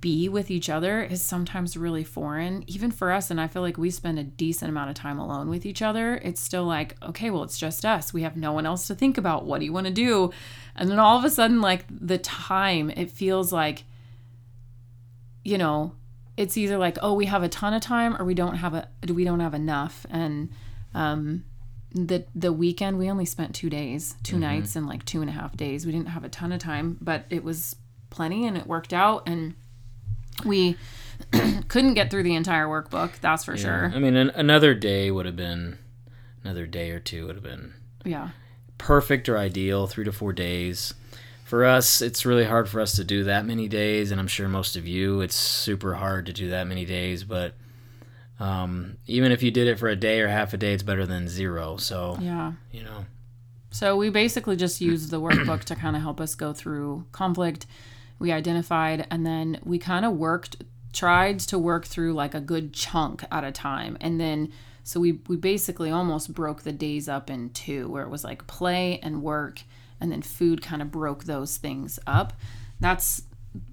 be 0.00 0.28
with 0.28 0.50
each 0.50 0.70
other 0.70 1.02
is 1.02 1.20
sometimes 1.20 1.76
really 1.76 2.04
foreign, 2.04 2.64
even 2.66 2.90
for 2.90 3.12
us. 3.12 3.30
And 3.30 3.40
I 3.40 3.48
feel 3.48 3.62
like 3.62 3.76
we 3.76 3.90
spend 3.90 4.18
a 4.18 4.24
decent 4.24 4.70
amount 4.70 4.90
of 4.90 4.96
time 4.96 5.18
alone 5.18 5.50
with 5.50 5.66
each 5.66 5.82
other. 5.82 6.16
It's 6.22 6.40
still 6.40 6.64
like, 6.64 6.96
okay, 7.02 7.30
well, 7.30 7.42
it's 7.42 7.58
just 7.58 7.84
us. 7.84 8.12
We 8.12 8.22
have 8.22 8.36
no 8.36 8.52
one 8.52 8.64
else 8.64 8.86
to 8.86 8.94
think 8.94 9.18
about. 9.18 9.44
What 9.44 9.58
do 9.58 9.66
you 9.66 9.72
want 9.72 9.86
to 9.86 9.92
do? 9.92 10.30
And 10.74 10.90
then 10.90 10.98
all 10.98 11.18
of 11.18 11.24
a 11.24 11.30
sudden, 11.30 11.60
like 11.60 11.84
the 11.90 12.18
time, 12.18 12.90
it 12.90 13.10
feels 13.10 13.52
like, 13.52 13.84
you 15.44 15.58
know, 15.58 15.92
it's 16.36 16.56
either 16.56 16.78
like, 16.78 16.96
oh, 17.02 17.12
we 17.12 17.26
have 17.26 17.42
a 17.42 17.48
ton 17.48 17.74
of 17.74 17.82
time 17.82 18.16
or 18.16 18.24
we 18.24 18.34
don't 18.34 18.56
have 18.56 18.74
a, 18.74 18.88
we 19.12 19.24
don't 19.24 19.40
have 19.40 19.54
enough. 19.54 20.06
And, 20.08 20.50
um, 20.94 21.44
the 21.92 22.24
the 22.34 22.52
weekend 22.52 22.98
we 22.98 23.10
only 23.10 23.24
spent 23.24 23.54
two 23.54 23.70
days, 23.70 24.16
2 24.24 24.38
nights 24.38 24.74
and 24.76 24.86
like 24.86 25.04
two 25.04 25.20
and 25.20 25.30
a 25.30 25.32
half 25.32 25.56
days. 25.56 25.86
We 25.86 25.92
didn't 25.92 26.08
have 26.08 26.24
a 26.24 26.28
ton 26.28 26.52
of 26.52 26.58
time, 26.60 26.98
but 27.00 27.24
it 27.30 27.44
was 27.44 27.76
plenty 28.10 28.46
and 28.46 28.56
it 28.56 28.66
worked 28.66 28.92
out 28.92 29.28
and 29.28 29.54
we 30.44 30.76
couldn't 31.68 31.94
get 31.94 32.10
through 32.10 32.24
the 32.24 32.34
entire 32.34 32.66
workbook, 32.66 33.12
that's 33.20 33.44
for 33.44 33.56
sure. 33.56 33.92
I 33.94 33.98
mean, 34.00 34.16
an, 34.16 34.30
another 34.30 34.74
day 34.74 35.10
would 35.10 35.26
have 35.26 35.36
been 35.36 35.78
another 36.42 36.66
day 36.66 36.90
or 36.90 36.98
two 37.00 37.26
would 37.26 37.36
have 37.36 37.44
been 37.44 37.72
Yeah. 38.04 38.30
perfect 38.78 39.28
or 39.28 39.38
ideal, 39.38 39.86
three 39.86 40.04
to 40.04 40.12
four 40.12 40.32
days. 40.32 40.94
For 41.44 41.64
us, 41.64 42.02
it's 42.02 42.26
really 42.26 42.44
hard 42.46 42.68
for 42.68 42.80
us 42.80 42.96
to 42.96 43.04
do 43.04 43.22
that 43.24 43.46
many 43.46 43.68
days, 43.68 44.10
and 44.10 44.20
I'm 44.20 44.26
sure 44.26 44.48
most 44.48 44.76
of 44.76 44.86
you, 44.88 45.20
it's 45.20 45.36
super 45.36 45.94
hard 45.94 46.26
to 46.26 46.32
do 46.32 46.48
that 46.50 46.66
many 46.66 46.84
days. 46.84 47.22
But 47.22 47.54
um, 48.40 48.96
even 49.06 49.32
if 49.32 49.42
you 49.42 49.50
did 49.50 49.68
it 49.68 49.78
for 49.78 49.88
a 49.88 49.96
day 49.96 50.20
or 50.20 50.28
half 50.28 50.52
a 50.52 50.56
day, 50.56 50.72
it's 50.72 50.82
better 50.82 51.06
than 51.06 51.28
zero. 51.28 51.76
So, 51.76 52.18
Yeah. 52.20 52.52
you 52.72 52.82
know, 52.82 53.06
So 53.70 53.96
we 53.96 54.08
basically 54.10 54.54
just 54.56 54.80
used 54.80 55.10
the 55.10 55.20
workbook 55.20 55.64
to 55.64 55.74
kind 55.74 55.96
of 55.96 56.02
help 56.02 56.20
us 56.20 56.34
go 56.36 56.52
through 56.52 57.06
conflict. 57.12 57.66
We 58.20 58.30
identified 58.32 59.06
and 59.10 59.26
then 59.26 59.58
we 59.64 59.78
kind 59.78 60.04
of 60.04 60.12
worked 60.12 60.62
tried 60.92 61.40
to 61.40 61.58
work 61.58 61.84
through 61.84 62.12
like 62.12 62.34
a 62.36 62.40
good 62.40 62.72
chunk 62.72 63.24
at 63.32 63.42
a 63.42 63.50
time. 63.50 63.96
And 64.00 64.20
then 64.20 64.52
so 64.84 65.00
we 65.00 65.18
we 65.26 65.36
basically 65.36 65.90
almost 65.90 66.32
broke 66.32 66.62
the 66.62 66.70
days 66.72 67.08
up 67.08 67.28
in 67.30 67.50
two 67.50 67.88
where 67.88 68.04
it 68.04 68.10
was 68.10 68.22
like 68.22 68.46
play 68.46 69.00
and 69.02 69.22
work 69.22 69.62
and 70.00 70.12
then 70.12 70.22
food 70.22 70.62
kind 70.62 70.80
of 70.80 70.92
broke 70.92 71.24
those 71.24 71.56
things 71.56 71.98
up. 72.06 72.32
That's 72.78 73.22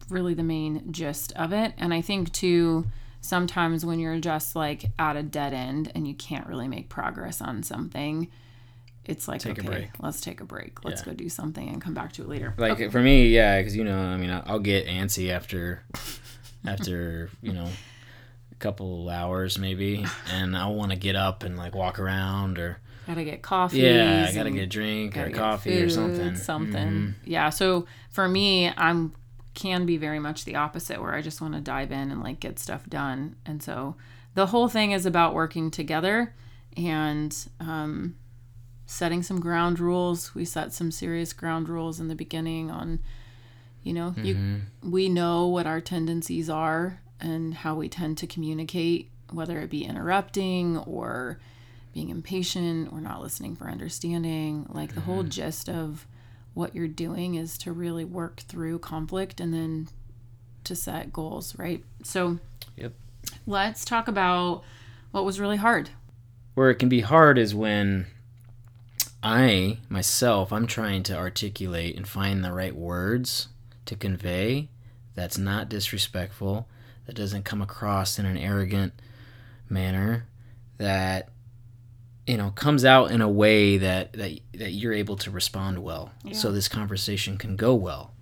really 0.09 0.33
the 0.33 0.41
main 0.43 0.91
gist 0.91 1.31
of 1.33 1.53
it. 1.53 1.73
And 1.77 1.93
I 1.93 2.01
think 2.01 2.31
too 2.31 2.85
sometimes 3.21 3.85
when 3.85 3.99
you're 3.99 4.19
just 4.19 4.55
like 4.55 4.85
at 4.99 5.15
a 5.15 5.23
dead 5.23 5.53
end 5.53 5.91
and 5.95 6.07
you 6.07 6.13
can't 6.15 6.47
really 6.47 6.67
make 6.67 6.89
progress 6.89 7.39
on 7.41 7.63
something, 7.63 8.27
it's 9.05 9.27
like 9.27 9.41
Take 9.41 9.59
okay, 9.59 9.89
let's 9.99 10.21
take 10.21 10.41
a 10.41 10.45
break. 10.45 10.83
Let's 10.83 11.01
Yeah. 11.01 11.05
go 11.05 11.13
do 11.13 11.29
something 11.29 11.67
and 11.69 11.81
come 11.81 11.93
back 11.93 12.13
to 12.13 12.21
it 12.23 12.27
later. 12.29 12.53
like 12.57 12.91
for 12.91 13.01
me, 13.01 13.27
yeah, 13.29 13.59
because 13.59 13.75
you 13.75 13.83
know, 13.83 13.97
I 13.97 14.17
mean, 14.17 14.29
I'll 14.45 14.59
get 14.59 14.87
antsy 14.87 15.29
after, 15.31 15.83
after 16.65 17.29
you 17.41 17.53
know, 17.53 17.67
a 18.51 18.55
couple 18.55 19.09
hours 19.09 19.57
maybe, 19.57 20.05
and 20.31 20.55
I 20.55 20.67
want 20.67 20.91
to 20.91 20.97
get 20.97 21.15
up 21.15 21.43
and 21.43 21.57
like 21.57 21.75
walk 21.75 21.99
around 21.99 22.59
or 22.59 22.77
Gotta 23.07 23.23
get 23.23 23.41
coffee. 23.41 23.79
yeah, 23.79 24.27
I 24.29 24.33
gotta 24.33 24.51
get 24.51 24.61
a 24.63 24.67
drink 24.67 25.17
or 25.17 25.27
get 25.29 25.35
coffee 25.37 25.81
or 25.81 25.85
food, 25.89 25.91
something. 25.91 26.35
Something. 26.35 26.87
Mhm. 26.87 27.13
Yeah. 27.25 27.49
So 27.49 27.87
for 28.11 28.27
me, 28.27 28.71
I'm 28.77 29.13
can 29.53 29.85
be 29.85 29.97
very 29.97 30.19
much 30.19 30.45
the 30.45 30.55
opposite 30.55 31.01
where 31.01 31.13
I 31.13 31.21
just 31.21 31.41
want 31.41 31.53
to 31.55 31.61
dive 31.61 31.91
in 31.91 32.11
and 32.11 32.21
like 32.23 32.39
get 32.39 32.57
stuff 32.59 32.87
done. 32.89 33.35
And 33.45 33.61
so 33.61 33.95
the 34.33 34.47
whole 34.47 34.69
thing 34.69 34.91
is 34.91 35.05
about 35.05 35.33
working 35.33 35.69
together 35.71 36.33
and 36.77 37.35
um, 37.59 38.15
setting 38.85 39.23
some 39.23 39.39
ground 39.41 39.79
rules. 39.79 40.33
We 40.33 40.45
set 40.45 40.73
some 40.73 40.91
serious 40.91 41.33
ground 41.33 41.67
rules 41.67 41.99
in 41.99 42.07
the 42.07 42.15
beginning 42.15 42.71
on, 42.71 42.99
you 43.83 43.93
know, 43.93 44.15
Mm-hmm. 44.17 44.89
we 44.91 45.09
know 45.09 45.47
what 45.47 45.67
our 45.67 45.81
tendencies 45.81 46.49
are 46.49 47.01
and 47.19 47.53
how 47.53 47.75
we 47.75 47.89
tend 47.89 48.17
to 48.19 48.27
communicate, 48.27 49.11
whether 49.31 49.59
it 49.59 49.69
be 49.69 49.83
interrupting 49.85 50.77
or 50.77 51.39
being 51.93 52.07
impatient 52.09 52.91
or 52.93 53.01
not 53.01 53.21
listening 53.21 53.55
for 53.57 53.69
understanding. 53.69 54.65
Like 54.69 54.93
the 54.95 55.01
Mm-hmm. 55.01 55.11
whole 55.11 55.23
gist 55.23 55.67
of 55.67 56.07
what 56.53 56.75
you're 56.75 56.87
doing 56.87 57.35
is 57.35 57.57
to 57.59 57.71
really 57.71 58.03
work 58.05 58.41
through 58.41 58.79
conflict 58.79 59.39
and 59.39 59.53
then 59.53 59.87
to 60.63 60.75
set 60.75 61.11
goals, 61.13 61.57
right? 61.57 61.83
So, 62.03 62.39
Yep. 62.77 62.93
let's 63.47 63.85
talk 63.85 64.07
about 64.07 64.63
what 65.11 65.25
was 65.25 65.39
really 65.39 65.57
hard. 65.57 65.89
where 66.53 66.69
it 66.69 66.75
can 66.75 66.89
be 66.89 66.99
hard 67.01 67.37
is 67.37 67.55
when 67.55 68.05
I 69.23 69.77
myself 69.89 70.51
I'm 70.51 70.67
trying 70.67 71.03
to 71.03 71.15
articulate 71.17 71.95
and 71.95 72.07
find 72.07 72.43
the 72.43 72.51
right 72.51 72.75
words 72.75 73.47
to 73.85 73.95
convey 73.95 74.67
that's 75.15 75.37
not 75.37 75.69
disrespectful, 75.69 76.67
that 77.05 77.15
doesn't 77.15 77.43
come 77.45 77.61
across 77.61 78.17
in 78.19 78.25
an 78.25 78.37
arrogant 78.37 78.93
manner, 79.69 80.25
that 80.77 81.29
know 82.41 82.51
comes 82.51 82.85
out 82.85 83.11
in 83.11 83.21
a 83.21 83.29
way 83.29 83.77
that 83.77 84.13
that, 84.13 84.39
that 84.53 84.71
you're 84.71 84.93
able 84.93 85.15
to 85.17 85.31
respond 85.31 85.79
well, 85.79 86.11
so 86.33 86.51
this 86.51 86.67
conversation 86.67 87.37
can 87.37 87.55
go 87.55 87.75
well. 87.75 88.13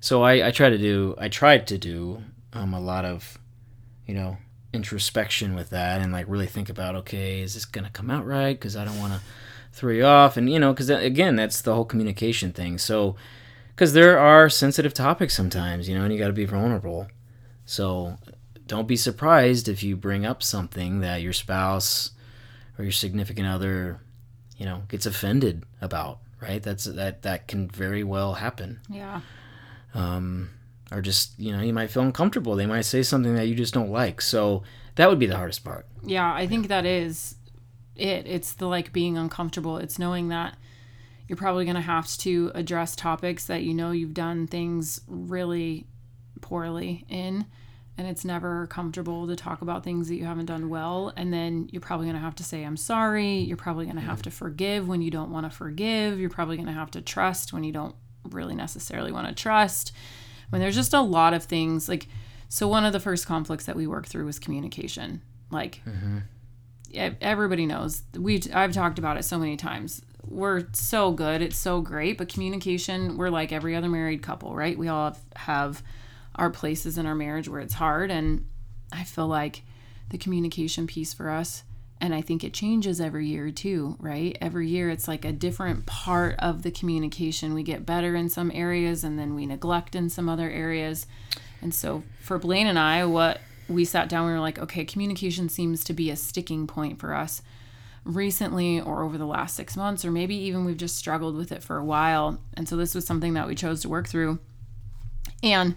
So 0.00 0.22
I, 0.22 0.48
I 0.48 0.50
try 0.50 0.70
to 0.70 0.78
do 0.78 1.14
I 1.18 1.28
tried 1.28 1.66
to 1.68 1.78
do 1.78 2.22
um, 2.52 2.74
a 2.74 2.80
lot 2.80 3.04
of 3.04 3.38
you 4.06 4.14
know 4.14 4.38
introspection 4.72 5.54
with 5.54 5.70
that 5.70 6.00
and 6.02 6.12
like 6.12 6.26
really 6.28 6.46
think 6.46 6.68
about 6.68 6.94
okay 6.94 7.40
is 7.40 7.54
this 7.54 7.64
gonna 7.64 7.90
come 7.90 8.10
out 8.10 8.26
right? 8.26 8.58
Because 8.58 8.76
i 8.76 8.84
don't 8.84 8.98
want 8.98 9.14
to 9.14 9.20
throw 9.72 9.92
you 9.92 10.04
off. 10.04 10.36
And 10.36 10.50
you 10.50 10.58
know 10.58 10.72
because 10.72 10.90
again 10.90 11.36
that's 11.36 11.60
the 11.60 11.74
whole 11.74 11.84
communication 11.84 12.52
thing. 12.52 12.78
So 12.78 13.16
because 13.70 13.92
there 13.92 14.18
are 14.18 14.48
sensitive 14.48 14.94
topics 14.94 15.34
sometimes 15.34 15.88
you 15.88 15.96
know 15.96 16.04
and 16.04 16.12
you 16.12 16.18
got 16.18 16.28
to 16.28 16.32
be 16.32 16.44
vulnerable. 16.44 17.08
So 17.64 18.16
don't 18.66 18.88
be 18.88 18.96
surprised 18.96 19.68
if 19.68 19.82
you 19.82 19.96
bring 19.96 20.26
up 20.26 20.42
something 20.42 21.00
that 21.00 21.22
your 21.22 21.32
spouse 21.32 22.10
or 22.78 22.84
your 22.84 22.92
significant 22.92 23.46
other 23.46 24.00
you 24.56 24.64
know 24.66 24.82
gets 24.88 25.06
offended 25.06 25.64
about 25.80 26.18
right 26.40 26.62
that's 26.62 26.84
that 26.84 27.22
that 27.22 27.46
can 27.48 27.68
very 27.68 28.02
well 28.04 28.34
happen 28.34 28.80
Yeah. 28.88 29.20
um, 29.94 30.50
or 30.92 31.00
just 31.02 31.38
you 31.38 31.52
know 31.52 31.62
you 31.62 31.72
might 31.72 31.90
feel 31.90 32.02
uncomfortable 32.02 32.54
they 32.56 32.66
might 32.66 32.82
say 32.82 33.02
something 33.02 33.34
that 33.34 33.46
you 33.48 33.54
just 33.54 33.74
don't 33.74 33.90
like 33.90 34.20
so 34.20 34.62
that 34.96 35.08
would 35.08 35.18
be 35.18 35.26
the 35.26 35.36
hardest 35.36 35.62
part 35.64 35.86
Yeah, 36.04 36.32
I 36.32 36.46
think 36.46 36.68
that 36.68 36.86
is 36.86 37.34
it. 37.96 38.26
It's 38.26 38.52
the 38.54 38.66
like 38.66 38.92
being 38.92 39.16
uncomfortable. 39.18 39.76
It's 39.78 39.98
knowing 39.98 40.28
that 40.28 40.56
You're 41.28 41.36
probably 41.36 41.64
going 41.64 41.74
to 41.76 41.80
have 41.82 42.06
to 42.18 42.50
address 42.54 42.94
topics 42.96 43.46
that 43.46 43.62
you 43.62 43.74
know 43.74 43.90
you've 43.90 44.14
done 44.14 44.46
things 44.46 45.00
really 45.08 45.86
poorly 46.40 47.04
in 47.08 47.44
and 47.98 48.06
it's 48.06 48.24
never 48.24 48.66
comfortable 48.66 49.26
to 49.26 49.34
talk 49.34 49.62
about 49.62 49.82
things 49.82 50.08
that 50.08 50.16
you 50.16 50.24
haven't 50.24 50.46
done 50.46 50.68
well 50.68 51.12
and 51.16 51.32
then 51.32 51.68
you're 51.72 51.80
probably 51.80 52.06
going 52.06 52.16
to 52.16 52.22
have 52.22 52.34
to 52.34 52.44
say 52.44 52.62
i'm 52.62 52.76
sorry. 52.76 53.38
You're 53.38 53.56
probably 53.56 53.86
going 53.86 53.96
to 53.96 54.02
have 54.02 54.22
to 54.22 54.30
forgive 54.30 54.88
when 54.88 55.02
you 55.02 55.10
don't 55.10 55.30
want 55.30 55.50
to 55.50 55.56
forgive. 55.56 56.18
You're 56.18 56.30
probably 56.30 56.56
going 56.56 56.66
to 56.66 56.72
have 56.72 56.90
to 56.92 57.00
trust 57.00 57.52
when 57.52 57.64
you 57.64 57.72
don't 57.72 57.94
really 58.24 58.54
necessarily 58.54 59.12
want 59.12 59.28
to 59.28 59.34
trust 59.34 59.92
when 60.50 60.60
there's 60.60 60.74
just 60.74 60.94
a 60.94 61.00
lot 61.00 61.34
of 61.34 61.44
things 61.44 61.88
like 61.88 62.06
so 62.48 62.68
one 62.68 62.84
of 62.84 62.92
the 62.92 63.00
first 63.00 63.26
conflicts 63.26 63.66
that 63.66 63.76
we 63.76 63.86
worked 63.86 64.08
through 64.08 64.26
was 64.26 64.38
communication. 64.38 65.22
Like 65.50 65.82
mm-hmm. 65.86 66.18
e- 66.92 67.16
everybody 67.20 67.66
knows. 67.66 68.02
We 68.16 68.42
i've 68.54 68.72
talked 68.72 68.98
about 68.98 69.16
it 69.16 69.24
so 69.24 69.38
many 69.38 69.56
times. 69.56 70.02
We're 70.28 70.64
so 70.72 71.12
good. 71.12 71.42
It's 71.42 71.56
so 71.56 71.80
great. 71.80 72.18
But 72.18 72.28
communication 72.28 73.16
we're 73.16 73.30
like 73.30 73.52
every 73.52 73.74
other 73.74 73.88
married 73.88 74.22
couple 74.22 74.54
right? 74.54 74.78
We 74.78 74.88
all 74.88 75.06
have, 75.06 75.20
have 75.36 75.82
our 76.36 76.50
places 76.50 76.98
in 76.98 77.06
our 77.06 77.14
marriage 77.14 77.48
where 77.48 77.60
it's 77.60 77.74
hard 77.74 78.10
and 78.10 78.46
i 78.92 79.02
feel 79.02 79.26
like 79.26 79.62
the 80.10 80.18
communication 80.18 80.86
piece 80.86 81.12
for 81.12 81.30
us 81.30 81.64
and 82.00 82.14
i 82.14 82.20
think 82.20 82.44
it 82.44 82.52
changes 82.52 83.00
every 83.00 83.26
year 83.26 83.50
too 83.50 83.96
right 83.98 84.36
every 84.40 84.68
year 84.68 84.88
it's 84.90 85.08
like 85.08 85.24
a 85.24 85.32
different 85.32 85.86
part 85.86 86.34
of 86.38 86.62
the 86.62 86.70
communication 86.70 87.54
we 87.54 87.62
get 87.62 87.86
better 87.86 88.14
in 88.14 88.28
some 88.28 88.50
areas 88.54 89.02
and 89.02 89.18
then 89.18 89.34
we 89.34 89.46
neglect 89.46 89.94
in 89.94 90.08
some 90.08 90.28
other 90.28 90.50
areas 90.50 91.06
and 91.60 91.74
so 91.74 92.02
for 92.20 92.38
blaine 92.38 92.66
and 92.66 92.78
i 92.78 93.04
what 93.04 93.40
we 93.68 93.84
sat 93.84 94.08
down 94.08 94.26
we 94.26 94.32
were 94.32 94.40
like 94.40 94.58
okay 94.58 94.84
communication 94.84 95.48
seems 95.48 95.82
to 95.82 95.92
be 95.92 96.10
a 96.10 96.16
sticking 96.16 96.66
point 96.66 97.00
for 97.00 97.14
us 97.14 97.42
recently 98.06 98.80
or 98.80 99.02
over 99.02 99.18
the 99.18 99.26
last 99.26 99.56
six 99.56 99.76
months, 99.76 100.04
or 100.04 100.10
maybe 100.10 100.34
even 100.34 100.64
we've 100.64 100.76
just 100.76 100.96
struggled 100.96 101.36
with 101.36 101.52
it 101.52 101.62
for 101.62 101.76
a 101.76 101.84
while. 101.84 102.38
And 102.54 102.68
so 102.68 102.76
this 102.76 102.94
was 102.94 103.06
something 103.06 103.34
that 103.34 103.48
we 103.48 103.54
chose 103.54 103.82
to 103.82 103.88
work 103.88 104.08
through. 104.08 104.38
And 105.42 105.74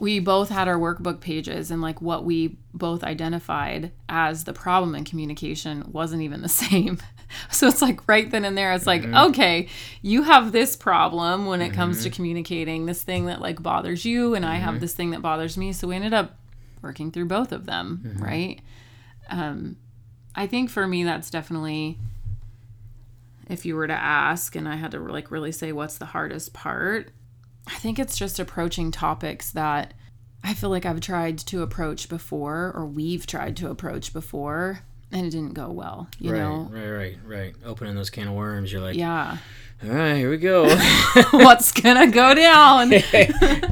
we 0.00 0.18
both 0.18 0.48
had 0.48 0.66
our 0.66 0.78
workbook 0.78 1.20
pages, 1.20 1.70
and 1.70 1.82
like 1.82 2.00
what 2.00 2.24
we 2.24 2.56
both 2.72 3.04
identified 3.04 3.92
as 4.08 4.44
the 4.44 4.52
problem 4.52 4.94
in 4.94 5.04
communication 5.04 5.84
wasn't 5.92 6.22
even 6.22 6.42
the 6.42 6.48
same. 6.48 6.98
So 7.50 7.68
it's 7.68 7.80
like 7.80 8.08
right 8.08 8.28
then 8.28 8.44
and 8.44 8.58
there, 8.58 8.72
it's 8.72 8.88
like, 8.88 9.02
mm-hmm. 9.02 9.28
okay, 9.30 9.68
you 10.02 10.22
have 10.24 10.50
this 10.50 10.74
problem 10.74 11.46
when 11.46 11.62
it 11.62 11.72
comes 11.72 12.02
to 12.02 12.08
mm-hmm. 12.08 12.16
communicating, 12.16 12.86
this 12.86 13.04
thing 13.04 13.26
that 13.26 13.40
like 13.40 13.62
bothers 13.62 14.04
you, 14.04 14.34
and 14.34 14.44
I 14.44 14.56
have 14.56 14.74
mm-hmm. 14.74 14.80
this 14.80 14.94
thing 14.94 15.10
that 15.10 15.22
bothers 15.22 15.56
me. 15.56 15.72
So 15.72 15.86
we 15.86 15.94
ended 15.94 16.12
up 16.12 16.36
working 16.82 17.12
through 17.12 17.26
both 17.26 17.52
of 17.52 17.66
them, 17.66 18.16
right? 18.18 18.60
Um, 19.28 19.76
I 20.34 20.46
think 20.46 20.70
for 20.70 20.86
me, 20.86 21.04
that's 21.04 21.30
definitely 21.30 21.98
if 23.48 23.66
you 23.66 23.74
were 23.74 23.86
to 23.86 23.92
ask 23.92 24.54
and 24.54 24.68
I 24.68 24.76
had 24.76 24.92
to 24.92 25.00
like 25.00 25.30
really 25.30 25.52
say 25.52 25.72
what's 25.72 25.98
the 25.98 26.06
hardest 26.06 26.52
part, 26.52 27.10
I 27.66 27.74
think 27.76 27.98
it's 27.98 28.16
just 28.18 28.38
approaching 28.38 28.90
topics 28.90 29.50
that 29.52 29.94
I 30.42 30.54
feel 30.54 30.70
like 30.70 30.86
I've 30.86 31.00
tried 31.00 31.38
to 31.38 31.62
approach 31.62 32.08
before 32.08 32.72
or 32.74 32.86
we've 32.86 33.26
tried 33.26 33.56
to 33.58 33.70
approach 33.70 34.12
before 34.12 34.80
and 35.12 35.26
it 35.26 35.30
didn't 35.30 35.54
go 35.54 35.70
well, 35.70 36.08
you 36.18 36.32
right, 36.32 36.38
know? 36.40 36.68
right, 36.70 36.88
right, 36.88 37.18
right. 37.26 37.54
Opening 37.64 37.94
those 37.94 38.10
can 38.10 38.28
of 38.28 38.34
worms, 38.34 38.72
you're 38.72 38.80
like, 38.80 38.96
Yeah. 38.96 39.38
All 39.82 39.88
right, 39.88 40.16
here 40.16 40.28
we 40.28 40.36
go. 40.36 40.68
what's 41.30 41.72
gonna 41.72 42.10
go 42.10 42.34
down? 42.34 42.90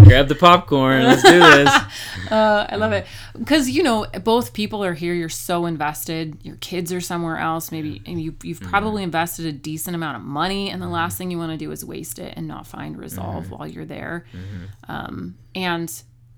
Grab 0.04 0.28
the 0.28 0.36
popcorn. 0.38 1.04
Let's 1.04 1.22
do 1.22 1.38
this. 1.38 1.74
Uh, 2.28 2.66
I 2.68 2.76
love 2.76 2.92
it 2.92 3.06
because 3.38 3.70
you 3.70 3.82
know 3.82 4.04
both 4.22 4.52
people 4.52 4.84
are 4.84 4.92
here. 4.92 5.14
You're 5.14 5.30
so 5.30 5.64
invested. 5.64 6.36
Your 6.42 6.56
kids 6.56 6.92
are 6.92 7.00
somewhere 7.00 7.38
else. 7.38 7.72
Maybe 7.72 8.02
and 8.04 8.20
you 8.20 8.34
you've 8.42 8.60
probably 8.60 9.02
invested 9.02 9.46
a 9.46 9.52
decent 9.52 9.96
amount 9.96 10.18
of 10.18 10.22
money, 10.22 10.68
and 10.68 10.82
the 10.82 10.88
last 10.88 11.16
thing 11.16 11.30
you 11.30 11.38
want 11.38 11.52
to 11.52 11.56
do 11.56 11.70
is 11.70 11.86
waste 11.86 12.18
it 12.18 12.34
and 12.36 12.46
not 12.46 12.66
find 12.66 12.98
resolve 12.98 13.50
while 13.50 13.66
you're 13.66 13.86
there. 13.86 14.26
Um, 14.88 15.38
and 15.54 15.90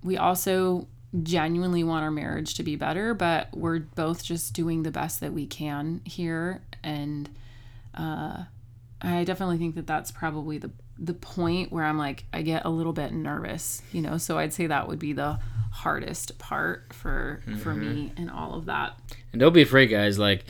we 0.05 0.17
also 0.17 0.87
genuinely 1.25 1.83
want 1.83 2.05
our 2.05 2.13
marriage 2.13 2.55
to 2.55 2.63
be 2.63 2.77
better, 2.77 3.13
but 3.13 3.49
we're 3.53 3.81
both 3.81 4.23
just 4.23 4.53
doing 4.55 4.85
the 4.85 4.93
best 4.93 5.19
that 5.21 5.33
we 5.33 5.45
can 5.45 6.03
here. 6.05 6.63
And 6.85 7.29
uh, 7.95 8.45
I 9.03 9.25
definitely 9.25 9.59
think 9.59 9.75
that 9.77 9.87
that's 9.87 10.11
probably 10.11 10.59
the 10.59 10.71
the 10.99 11.15
point 11.15 11.73
where 11.73 11.85
I'm 11.85 11.97
like 11.97 12.25
I 12.33 12.43
get 12.43 12.65
a 12.65 12.71
little 12.71 12.93
bit 12.93 13.13
nervous, 13.13 13.83
you 13.93 14.03
know. 14.03 14.19
So 14.19 14.39
I'd 14.39 14.53
say 14.53 14.67
that 14.67 14.89
would 14.89 14.99
be 14.99 15.13
the 15.13 15.39
hardest 15.73 16.39
part 16.39 16.93
for 16.93 17.41
for 17.63 17.75
me 17.75 18.13
and 18.17 18.31
all 18.31 18.55
of 18.55 18.67
that. 18.67 18.99
And 19.33 19.41
don't 19.41 19.53
be 19.53 19.63
afraid, 19.63 19.87
guys. 19.87 20.19
Like, 20.19 20.45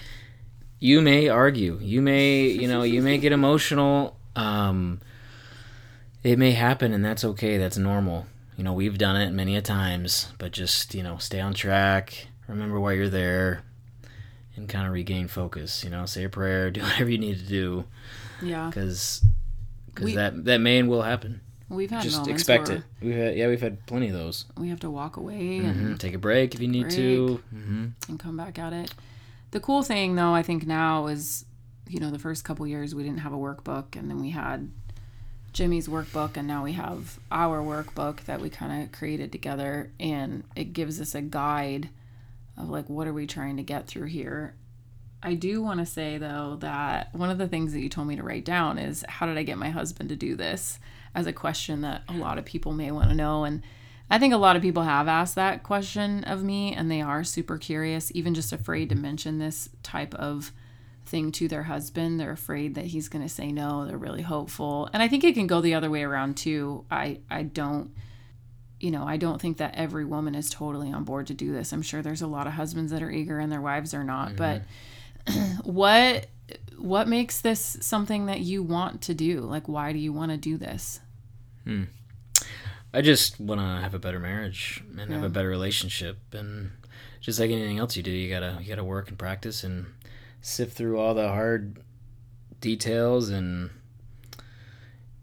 you 0.78 1.00
may 1.00 1.28
argue. 1.28 1.78
You 1.80 2.02
may, 2.02 2.46
you 2.48 2.66
know, 2.66 2.82
you 2.82 3.02
may 3.02 3.18
get 3.18 3.32
emotional. 3.40 4.16
Um, 4.34 5.00
it 6.22 6.38
may 6.38 6.52
happen, 6.52 6.92
and 6.92 7.04
that's 7.04 7.24
okay. 7.24 7.58
That's 7.58 7.78
normal. 7.78 8.26
You 8.56 8.64
know, 8.64 8.72
we've 8.72 8.98
done 8.98 9.16
it 9.16 9.30
many 9.30 9.56
a 9.56 9.62
times, 9.62 10.32
but 10.38 10.52
just, 10.52 10.94
you 10.94 11.02
know, 11.02 11.16
stay 11.16 11.40
on 11.40 11.54
track. 11.54 12.26
Remember 12.46 12.78
why 12.78 12.92
you're 12.92 13.08
there 13.08 13.62
and 14.56 14.68
kind 14.68 14.86
of 14.86 14.92
regain 14.92 15.28
focus. 15.28 15.82
You 15.84 15.90
know, 15.90 16.04
say 16.04 16.24
a 16.24 16.28
prayer, 16.28 16.70
do 16.72 16.82
whatever 16.82 17.10
you 17.10 17.18
need 17.18 17.38
to 17.38 17.46
do 17.46 17.84
Yeah, 18.42 18.66
because 18.68 19.22
We- 20.00 20.14
that, 20.14 20.44
that 20.44 20.59
may 20.61 20.79
and 20.79 20.88
will 20.88 21.03
happen. 21.03 21.40
we've 21.68 21.90
had 21.90 22.03
Just 22.03 22.26
expect 22.29 22.68
it. 22.68 22.83
We've 23.00 23.14
had, 23.14 23.37
yeah, 23.37 23.48
we've 23.48 23.61
had 23.61 23.85
plenty 23.87 24.09
of 24.09 24.12
those. 24.14 24.44
we 24.57 24.68
have 24.70 24.81
to 24.81 24.90
walk 24.90 25.16
away 25.16 25.59
hmm 25.61 25.66
and, 25.66 26.00
Take 26.00 26.14
a 26.14 26.18
break 26.18 26.55
if 26.55 26.61
you 26.61 26.68
need 26.68 26.90
to. 26.90 27.42
hmm 27.50 27.87
and 28.09 28.18
come 28.18 28.37
back 28.37 28.59
at 28.59 28.72
it. 28.72 28.92
The 29.53 29.61
cool 29.61 29.83
thing 29.83 30.14
though, 30.16 30.33
I 30.35 30.42
think 30.42 30.66
now 30.66 31.07
is, 31.09 31.44
you 31.88 31.98
know, 32.00 32.11
the 32.11 32.18
first 32.18 32.44
couple 32.44 32.66
years 32.66 32.94
we 32.94 33.03
didn't 33.03 33.18
have 33.20 33.33
a 33.33 33.37
workbook, 33.37 33.96
and 33.96 34.09
then 34.11 34.20
we 34.20 34.31
had 34.31 34.70
Jimmy's 35.53 35.88
workbook, 35.88 36.37
and 36.37 36.46
now 36.46 36.62
we 36.62 36.72
have 36.74 37.18
our 37.33 37.61
workbook 37.61 38.24
that 38.26 38.40
we 38.40 38.48
kind 38.50 38.85
of 38.85 38.92
created 38.92 39.33
together, 39.33 39.90
and 39.98 40.44
it 40.55 40.72
gives 40.72 41.00
us 41.00 41.14
a 41.16 41.20
guide 41.20 41.88
of 42.57 42.68
like 42.70 42.88
what 42.88 43.09
are 43.09 43.12
we 43.12 43.26
trying 43.26 43.57
to 43.57 43.62
get 43.64 43.87
through 43.88 44.07
here. 44.07 44.55
I 45.22 45.35
do 45.35 45.62
want 45.62 45.80
to 45.80 45.87
say 45.87 46.18
though 46.18 46.56
that 46.61 47.14
one 47.14 47.30
of 47.30 47.38
the 47.38 47.48
things 47.48 47.72
that 47.72 47.80
you 47.80 47.88
told 47.88 48.09
me 48.09 48.16
to 48.16 48.22
write 48.22 48.44
down 48.44 48.78
is 48.78 49.04
how 49.09 49.26
did 49.26 49.37
I 49.37 49.42
get 49.42 49.59
my 49.59 49.70
husband 49.70 50.09
to 50.09 50.16
do 50.16 50.35
this 50.35 50.78
as 51.14 51.26
a 51.26 51.33
question 51.33 51.83
that 51.83 52.02
a 52.09 52.14
lot 52.14 52.38
of 52.38 52.44
people 52.44 52.72
may 52.72 52.90
want 52.90 53.11
to 53.11 53.14
know 53.14 53.44
and 53.44 53.62
I 54.12 54.18
think 54.18 54.35
a 54.35 54.38
lot 54.38 54.56
of 54.56 54.62
people 54.62 54.83
have 54.83 55.06
asked 55.06 55.37
that 55.37 55.62
question 55.62 56.24
of 56.24 56.42
me 56.42 56.74
and 56.74 56.90
they 56.90 57.00
are 57.00 57.22
super 57.22 57.59
curious 57.59 58.11
even 58.14 58.35
just 58.35 58.52
afraid 58.52 58.88
to 58.88 58.94
mention 58.94 59.38
this 59.38 59.68
type 59.83 60.14
of 60.14 60.52
thing 61.04 61.33
to 61.33 61.48
their 61.48 61.64
husband 61.64 62.18
they're 62.18 62.33
afraid 62.33 62.74
that 62.76 62.87
he's 62.87 63.09
going 63.09 63.22
to 63.22 63.28
say 63.28 63.52
no 63.52 63.87
they're 63.87 63.98
really 63.98 64.22
hopeful 64.22 64.88
and 64.92 65.02
I 65.02 65.09
think 65.09 65.24
it 65.24 65.35
can 65.35 65.46
go 65.46 65.61
the 65.61 65.74
other 65.74 65.90
way 65.90 66.02
around 66.02 66.37
too 66.37 66.85
I 66.90 67.20
I 67.30 67.42
don't 67.42 67.90
you 68.80 68.90
know, 68.90 69.04
I 69.06 69.18
don't 69.18 69.38
think 69.40 69.59
that 69.59 69.74
every 69.74 70.06
woman 70.06 70.35
is 70.35 70.48
totally 70.48 70.90
on 70.90 71.04
board 71.04 71.26
to 71.26 71.35
do 71.35 71.52
this. 71.52 71.70
I'm 71.70 71.83
sure 71.83 72.00
there's 72.00 72.22
a 72.22 72.26
lot 72.26 72.46
of 72.46 72.54
husbands 72.54 72.90
that 72.92 73.02
are 73.02 73.11
eager 73.11 73.38
and 73.38 73.52
their 73.52 73.61
wives 73.61 73.92
are 73.92 74.02
not. 74.02 74.37
But 74.37 74.62
what 75.64 76.26
what 76.78 77.09
makes 77.09 77.40
this 77.40 77.76
something 77.80 78.26
that 78.26 78.40
you 78.40 78.62
want 78.62 79.02
to 79.02 79.14
do? 79.14 79.40
Like 79.40 79.68
why 79.68 79.92
do 79.92 79.98
you 79.98 80.12
want 80.12 80.30
to 80.30 80.37
do 80.37 80.56
this? 80.56 81.00
I 82.92 83.02
just 83.02 83.38
want 83.38 83.61
to 83.61 83.66
have 83.66 83.94
a 83.94 83.98
better 83.98 84.18
marriage 84.18 84.83
and 84.98 85.12
have 85.12 85.22
a 85.22 85.28
better 85.28 85.48
relationship, 85.48 86.18
and 86.33 86.72
just 87.20 87.38
like 87.38 87.50
anything 87.50 87.78
else 87.78 87.96
you 87.96 88.02
do, 88.02 88.11
you 88.11 88.28
gotta 88.28 88.59
you 88.61 88.68
gotta 88.68 88.83
work 88.83 89.09
and 89.09 89.18
practice 89.18 89.62
and 89.62 89.87
sift 90.40 90.76
through 90.76 90.98
all 90.98 91.14
the 91.14 91.28
hard 91.28 91.78
details 92.61 93.28
and 93.28 93.70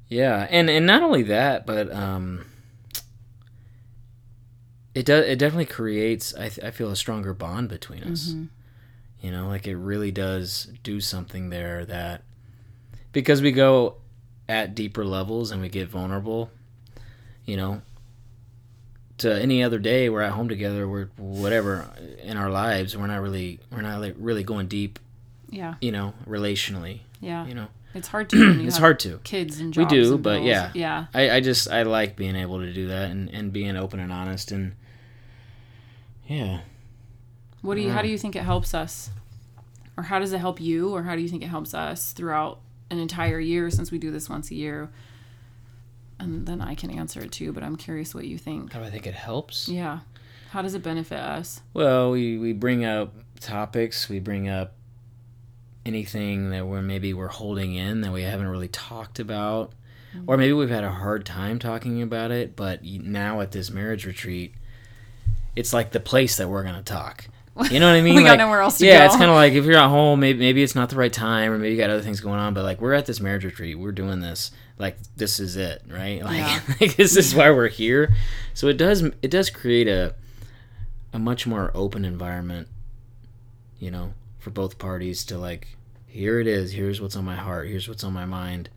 yeah, 0.07 0.47
and 0.49 0.69
and 0.69 0.85
not 0.85 1.03
only 1.03 1.23
that, 1.23 1.65
but 1.65 1.91
um, 1.91 2.45
it 4.95 5.05
does 5.05 5.25
it 5.25 5.37
definitely 5.37 5.65
creates 5.65 6.33
I 6.35 6.47
th- 6.49 6.65
I 6.65 6.71
feel 6.71 6.89
a 6.89 6.95
stronger 6.95 7.33
bond 7.33 7.67
between 7.67 8.03
us. 8.03 8.33
You 9.21 9.31
know, 9.31 9.47
like 9.47 9.67
it 9.67 9.75
really 9.75 10.11
does 10.11 10.71
do 10.83 11.01
something 11.01 11.49
there 11.49 11.85
that 11.85 12.23
because 13.11 13.41
we 13.41 13.51
go 13.51 13.95
at 14.49 14.75
deeper 14.75 15.03
levels 15.03 15.51
and 15.51 15.61
we 15.61 15.67
get 15.69 15.89
vulnerable 15.89 16.49
you 17.45 17.57
know 17.57 17.81
to 19.17 19.33
any 19.41 19.61
other 19.63 19.77
day 19.79 20.07
we're 20.09 20.21
at 20.21 20.31
home 20.31 20.47
together 20.47 20.87
we're 20.87 21.07
whatever 21.17 21.85
in 22.23 22.37
our 22.37 22.49
lives 22.49 22.95
we're 22.95 23.07
not 23.07 23.21
really 23.21 23.59
we're 23.71 23.81
not 23.81 23.99
like 23.99 24.15
really 24.17 24.43
going 24.43 24.67
deep 24.67 24.99
Yeah. 25.49 25.73
you 25.81 25.91
know 25.91 26.13
relationally 26.25 26.99
Yeah. 27.19 27.45
you 27.45 27.55
know 27.55 27.67
It's 27.93 28.07
hard 28.07 28.29
to 28.29 28.61
it's 28.67 28.77
hard 28.77 28.99
to 29.01 29.17
kids 29.25 29.59
and 29.59 29.75
We 29.75 29.85
do, 29.85 30.17
but 30.17 30.43
yeah. 30.43 30.71
Yeah. 30.73 31.07
I, 31.13 31.31
I 31.31 31.39
just 31.41 31.69
i 31.69 31.83
like 31.83 32.15
being 32.15 32.35
able 32.37 32.59
to 32.59 32.71
do 32.71 32.87
that 32.87 33.11
and, 33.11 33.29
and 33.33 33.51
being 33.51 33.75
open 33.75 33.99
and 33.99 34.13
honest 34.13 34.51
and 34.53 34.75
yeah 36.27 36.61
What 37.61 37.75
do 37.75 37.81
you 37.81 37.91
how 37.91 38.01
do 38.01 38.07
you 38.07 38.17
think 38.17 38.35
it 38.35 38.43
helps 38.43 38.73
us? 38.73 39.09
Or 39.95 40.03
how 40.03 40.19
does 40.19 40.31
it 40.31 40.37
help 40.37 40.61
you 40.61 40.93
or 40.93 41.03
how 41.03 41.15
do 41.15 41.21
you 41.21 41.27
think 41.27 41.43
it 41.43 41.47
helps 41.47 41.73
us 41.73 42.11
throughout 42.11 42.59
an 42.91 42.99
entire 42.99 43.39
year 43.39 43.69
since 43.71 43.91
we 43.91 43.97
do 43.97 44.11
this 44.11 44.29
once 44.29 44.51
a 44.51 44.55
year? 44.55 44.89
And 46.19 46.47
then 46.47 46.61
I 46.61 46.75
can 46.75 46.89
answer 46.91 47.21
it 47.21 47.31
too, 47.31 47.51
but 47.51 47.63
I'm 47.63 47.75
curious 47.75 48.13
what 48.13 48.25
you 48.25 48.37
think. 48.37 48.73
how 48.73 48.79
do 48.79 48.85
i 48.85 48.89
think 48.89 49.07
it 49.07 49.15
helps 49.15 49.67
Yeah. 49.67 49.99
How 50.51 50.61
does 50.61 50.75
it 50.75 50.81
benefit 50.81 51.19
us? 51.19 51.61
Well, 51.73 52.11
we, 52.11 52.37
we 52.37 52.53
bring 52.53 52.85
up 52.85 53.13
topics, 53.41 54.07
we 54.07 54.19
bring 54.19 54.47
up 54.47 54.73
anything 55.85 56.49
that 56.51 56.67
we're 56.67 56.81
maybe 56.81 57.13
we're 57.13 57.27
holding 57.27 57.73
in 57.73 58.01
that 58.01 58.11
we 58.11 58.21
haven't 58.21 58.47
really 58.47 58.67
talked 58.67 59.19
about 59.19 59.71
or 60.13 60.19
mm-hmm. 60.19 60.39
maybe 60.39 60.53
we've 60.53 60.69
had 60.69 60.83
a 60.83 60.91
hard 60.91 61.25
time 61.25 61.57
talking 61.57 62.01
about 62.01 62.29
it 62.29 62.57
but 62.57 62.83
now 62.83 63.39
at 63.39 63.51
this 63.51 63.71
marriage 63.71 64.05
retreat 64.05 64.53
it's 65.55 65.71
like 65.71 65.91
the 65.91 65.99
place 65.99 66.35
that 66.35 66.49
we're 66.49 66.63
going 66.63 66.75
to 66.75 66.83
talk 66.83 67.29
you 67.71 67.79
know 67.79 67.87
what 67.87 67.97
I 67.97 68.01
mean? 68.01 68.15
We 68.15 68.23
got 68.23 68.37
nowhere 68.37 68.61
else 68.61 68.77
to 68.77 68.85
yeah, 68.85 68.93
go. 68.93 68.97
Yeah, 68.99 69.05
it's 69.05 69.15
kind 69.15 69.29
of 69.29 69.35
like 69.35 69.53
if 69.53 69.65
you're 69.65 69.77
at 69.77 69.89
home, 69.89 70.19
maybe 70.19 70.39
maybe 70.39 70.63
it's 70.63 70.75
not 70.75 70.89
the 70.89 70.95
right 70.95 71.11
time, 71.11 71.51
or 71.51 71.57
maybe 71.57 71.75
you 71.75 71.77
got 71.81 71.89
other 71.89 72.01
things 72.01 72.19
going 72.19 72.39
on. 72.39 72.53
But 72.53 72.63
like 72.63 72.81
we're 72.81 72.93
at 72.93 73.05
this 73.05 73.19
marriage 73.19 73.45
retreat, 73.45 73.77
we're 73.77 73.91
doing 73.91 74.19
this. 74.19 74.51
Like 74.77 74.97
this 75.15 75.39
is 75.39 75.55
it, 75.55 75.81
right? 75.87 76.23
Like, 76.23 76.37
Yeah. 76.37 76.59
like 76.81 76.95
this 76.95 77.17
is 77.17 77.33
why 77.33 77.49
we're 77.51 77.69
here. 77.69 78.13
So 78.53 78.67
it 78.67 78.77
does 78.77 79.01
it 79.01 79.31
does 79.31 79.49
create 79.49 79.87
a 79.87 80.15
a 81.13 81.19
much 81.19 81.47
more 81.47 81.71
open 81.73 82.05
environment, 82.05 82.67
you 83.79 83.91
know, 83.91 84.13
for 84.39 84.49
both 84.49 84.77
parties 84.77 85.23
to 85.25 85.37
like. 85.37 85.69
Here 86.09 86.39
it 86.39 86.47
is. 86.47 86.71
Here's 86.71 86.99
what's 86.99 87.15
on 87.15 87.25
my 87.25 87.35
heart. 87.35 87.67
Here's 87.67 87.87
what's 87.87 88.03
on 88.03 88.13
my 88.13 88.25
mind. 88.25 88.69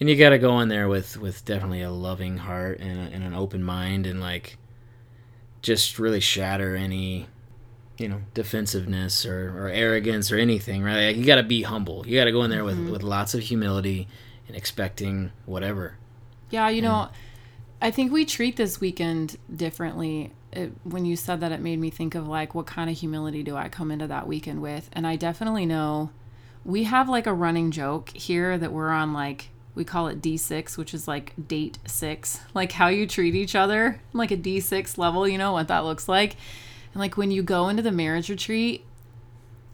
And 0.00 0.08
you 0.08 0.16
got 0.16 0.30
to 0.30 0.38
go 0.38 0.58
in 0.60 0.68
there 0.68 0.88
with 0.88 1.16
with 1.16 1.44
definitely 1.44 1.82
a 1.82 1.90
loving 1.90 2.38
heart 2.38 2.80
and, 2.80 2.98
a, 2.98 3.14
and 3.14 3.22
an 3.22 3.34
open 3.34 3.62
mind 3.62 4.06
and 4.06 4.20
like 4.20 4.56
just 5.60 5.98
really 5.98 6.20
shatter 6.20 6.74
any 6.74 7.28
you 7.98 8.08
know 8.08 8.20
defensiveness 8.34 9.26
or, 9.26 9.50
or 9.56 9.68
arrogance 9.68 10.32
or 10.32 10.36
anything 10.36 10.82
right 10.82 11.08
like 11.08 11.16
you 11.16 11.24
got 11.24 11.36
to 11.36 11.42
be 11.42 11.62
humble 11.62 12.06
you 12.06 12.18
got 12.18 12.24
to 12.24 12.32
go 12.32 12.42
in 12.42 12.50
there 12.50 12.64
with, 12.64 12.76
mm-hmm. 12.76 12.90
with 12.90 13.02
lots 13.02 13.34
of 13.34 13.40
humility 13.40 14.08
and 14.48 14.56
expecting 14.56 15.30
whatever 15.46 15.96
Yeah, 16.52 16.68
you 16.68 16.82
know, 16.82 17.08
I 17.80 17.90
think 17.90 18.12
we 18.12 18.24
treat 18.26 18.56
this 18.56 18.78
weekend 18.78 19.38
differently. 19.54 20.32
It, 20.52 20.72
when 20.84 21.06
you 21.06 21.16
said 21.16 21.40
that, 21.40 21.50
it 21.50 21.60
made 21.60 21.78
me 21.78 21.88
think 21.88 22.14
of 22.14 22.28
like, 22.28 22.54
what 22.54 22.66
kind 22.66 22.90
of 22.90 22.98
humility 22.98 23.42
do 23.42 23.56
I 23.56 23.70
come 23.70 23.90
into 23.90 24.06
that 24.08 24.28
weekend 24.28 24.60
with? 24.60 24.90
And 24.92 25.06
I 25.06 25.16
definitely 25.16 25.64
know 25.64 26.10
we 26.62 26.84
have 26.84 27.08
like 27.08 27.26
a 27.26 27.32
running 27.32 27.70
joke 27.70 28.10
here 28.10 28.58
that 28.58 28.70
we're 28.70 28.90
on 28.90 29.14
like, 29.14 29.48
we 29.74 29.84
call 29.84 30.08
it 30.08 30.20
D6, 30.20 30.76
which 30.76 30.92
is 30.92 31.08
like 31.08 31.32
date 31.48 31.78
six, 31.86 32.40
like 32.52 32.72
how 32.72 32.88
you 32.88 33.06
treat 33.06 33.34
each 33.34 33.54
other, 33.54 33.98
like 34.12 34.30
a 34.30 34.36
D6 34.36 34.98
level, 34.98 35.26
you 35.26 35.38
know 35.38 35.52
what 35.52 35.68
that 35.68 35.84
looks 35.84 36.06
like. 36.06 36.36
And 36.92 37.00
like 37.00 37.16
when 37.16 37.30
you 37.30 37.42
go 37.42 37.68
into 37.68 37.82
the 37.82 37.92
marriage 37.92 38.28
retreat, 38.28 38.84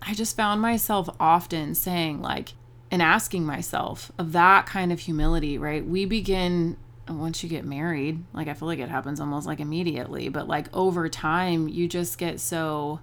I 0.03 0.15
just 0.15 0.37
found 0.37 0.61
myself 0.61 1.09
often 1.19 1.75
saying, 1.75 2.23
like, 2.23 2.55
and 2.91 3.03
asking 3.03 3.45
myself 3.45 4.11
of 4.19 4.33
that 4.33 4.67
kind 4.67 4.93
of 4.93 5.01
humility, 5.01 5.59
right? 5.59 5.87
We 5.87 6.05
begin 6.05 6.77
once 7.09 7.43
you 7.43 7.49
get 7.49 7.65
married, 7.65 8.23
like, 8.33 8.49
I 8.49 8.55
feel 8.55 8.69
like 8.69 8.79
it 8.79 8.89
happens 8.89 9.21
almost 9.21 9.47
like 9.47 9.61
immediately, 9.61 10.29
but 10.29 10.47
like 10.47 10.75
over 10.75 11.09
time, 11.09 11.69
you 11.69 11.89
just 11.89 12.19
get 12.19 12.39
so, 12.41 13.01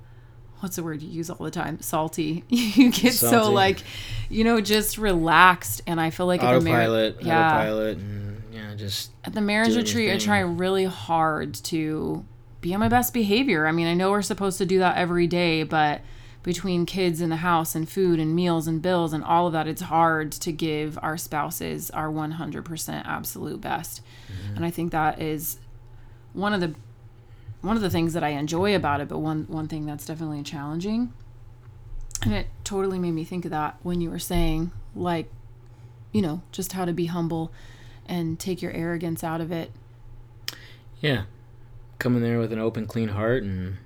what's 0.59 0.75
the 0.75 0.83
word 0.83 1.01
you 1.01 1.09
use 1.09 1.29
all 1.29 1.43
the 1.43 1.51
time? 1.51 1.81
Salty. 1.81 2.43
You 2.49 2.91
get 2.91 3.13
so, 3.13 3.51
like, 3.51 3.79
you 4.29 4.43
know, 4.43 4.61
just 4.61 4.97
relaxed. 4.97 5.81
And 5.87 5.99
I 5.99 6.09
feel 6.09 6.25
like 6.25 6.43
at 6.43 6.59
the 6.59 6.69
mar- 6.69 6.81
autopilot 6.81 7.21
yeah, 7.21 7.47
autopilot 7.47 7.97
and 7.97 8.43
yeah 8.51 8.75
just 8.75 9.11
at 9.23 9.33
the 9.33 9.41
marriage 9.41 9.75
retreat, 9.75 10.11
I 10.11 10.17
try 10.17 10.39
really 10.39 10.85
hard 10.85 11.55
to 11.65 12.25
be 12.65 12.73
on 12.73 12.79
my 12.79 12.89
best 12.89 13.13
behavior. 13.13 13.67
I 13.67 13.71
mean, 13.71 13.85
I 13.85 13.93
know 13.93 14.09
we're 14.09 14.23
supposed 14.23 14.57
to 14.57 14.65
do 14.65 14.79
that 14.79 14.97
every 14.97 15.27
day, 15.27 15.61
but 15.61 16.01
between 16.41 16.87
kids 16.87 17.21
in 17.21 17.29
the 17.29 17.35
house 17.35 17.75
and 17.75 17.87
food 17.87 18.19
and 18.19 18.35
meals 18.35 18.65
and 18.65 18.81
bills 18.81 19.13
and 19.13 19.23
all 19.23 19.45
of 19.45 19.53
that, 19.53 19.67
it's 19.67 19.83
hard 19.83 20.31
to 20.31 20.51
give 20.51 20.97
our 21.03 21.15
spouses 21.15 21.91
our 21.91 22.09
100% 22.09 23.05
absolute 23.05 23.61
best. 23.61 24.01
Mm-hmm. 24.27 24.55
And 24.55 24.65
I 24.65 24.71
think 24.71 24.91
that 24.91 25.21
is 25.21 25.59
one 26.33 26.53
of 26.53 26.59
the 26.61 26.73
one 27.61 27.75
of 27.75 27.83
the 27.83 27.89
things 27.89 28.13
that 28.13 28.23
I 28.23 28.29
enjoy 28.29 28.75
about 28.75 28.99
it, 28.99 29.07
but 29.07 29.19
one 29.19 29.45
one 29.47 29.67
thing 29.67 29.85
that's 29.85 30.07
definitely 30.07 30.41
challenging. 30.41 31.13
And 32.23 32.33
it 32.33 32.47
totally 32.63 32.97
made 32.97 33.11
me 33.11 33.23
think 33.23 33.45
of 33.45 33.51
that 33.51 33.77
when 33.83 34.01
you 34.01 34.09
were 34.09 34.17
saying 34.17 34.71
like 34.95 35.29
you 36.11 36.21
know, 36.21 36.41
just 36.51 36.71
how 36.73 36.85
to 36.85 36.93
be 36.93 37.05
humble 37.05 37.51
and 38.07 38.39
take 38.39 38.63
your 38.63 38.71
arrogance 38.71 39.23
out 39.23 39.41
of 39.41 39.51
it. 39.51 39.71
yeah 40.99 41.25
come 41.99 42.15
in 42.15 42.21
there 42.21 42.39
with 42.39 42.51
an 42.51 42.59
open 42.59 42.85
clean 42.85 43.09
heart 43.09 43.43
and 43.43 43.77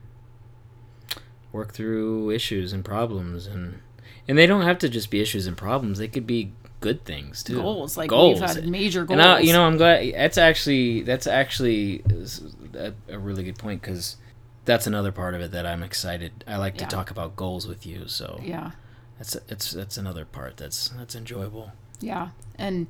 work 1.52 1.74
through 1.74 2.30
issues 2.32 2.74
and 2.74 2.86
problems 2.86 3.48
and 3.48 3.80
and 4.28 4.38
they 4.38 4.46
don't 4.46 4.62
have 4.62 4.78
to 4.78 4.88
just 4.90 5.10
be 5.10 5.20
issues 5.22 5.48
and 5.48 5.58
problems 5.58 5.98
they 5.98 6.08
could 6.08 6.28
be 6.28 6.52
good 6.80 7.04
things 7.04 7.44
too 7.44 7.56
Goals, 7.62 7.98
like 7.98 8.10
goals 8.10 8.40
we've 8.40 8.50
had 8.50 8.68
major 8.68 9.04
goals. 9.04 9.20
and 9.20 9.28
I, 9.28 9.40
you 9.40 9.52
know 9.54 9.64
i'm 9.66 9.76
glad 9.78 10.14
that's 10.14 10.38
actually 10.38 11.02
that's 11.02 11.28
actually 11.28 12.04
a, 12.76 12.94
a 13.10 13.18
really 13.20 13.44
good 13.44 13.58
point 13.58 13.82
because 13.82 14.16
that's 14.66 14.86
another 14.88 15.12
part 15.12 15.34
of 15.34 15.42
it 15.42 15.52
that 15.52 15.66
i'm 15.66 15.84
excited 15.84 16.44
i 16.48 16.56
like 16.58 16.76
Yeah. 16.76 16.88
to 16.88 16.96
talk 16.96 17.12
about 17.12 17.36
goals 17.36 17.68
with 17.68 17.86
you 17.86 18.08
so 18.08 18.40
yeah, 18.44 18.72
that's 19.18 19.36
it's 19.50 19.72
that's 19.72 19.98
another 19.98 20.24
part 20.26 20.56
that's 20.58 20.90
that's 20.90 21.16
enjoyable 21.16 21.72
yeah, 22.02 22.30
and 22.58 22.88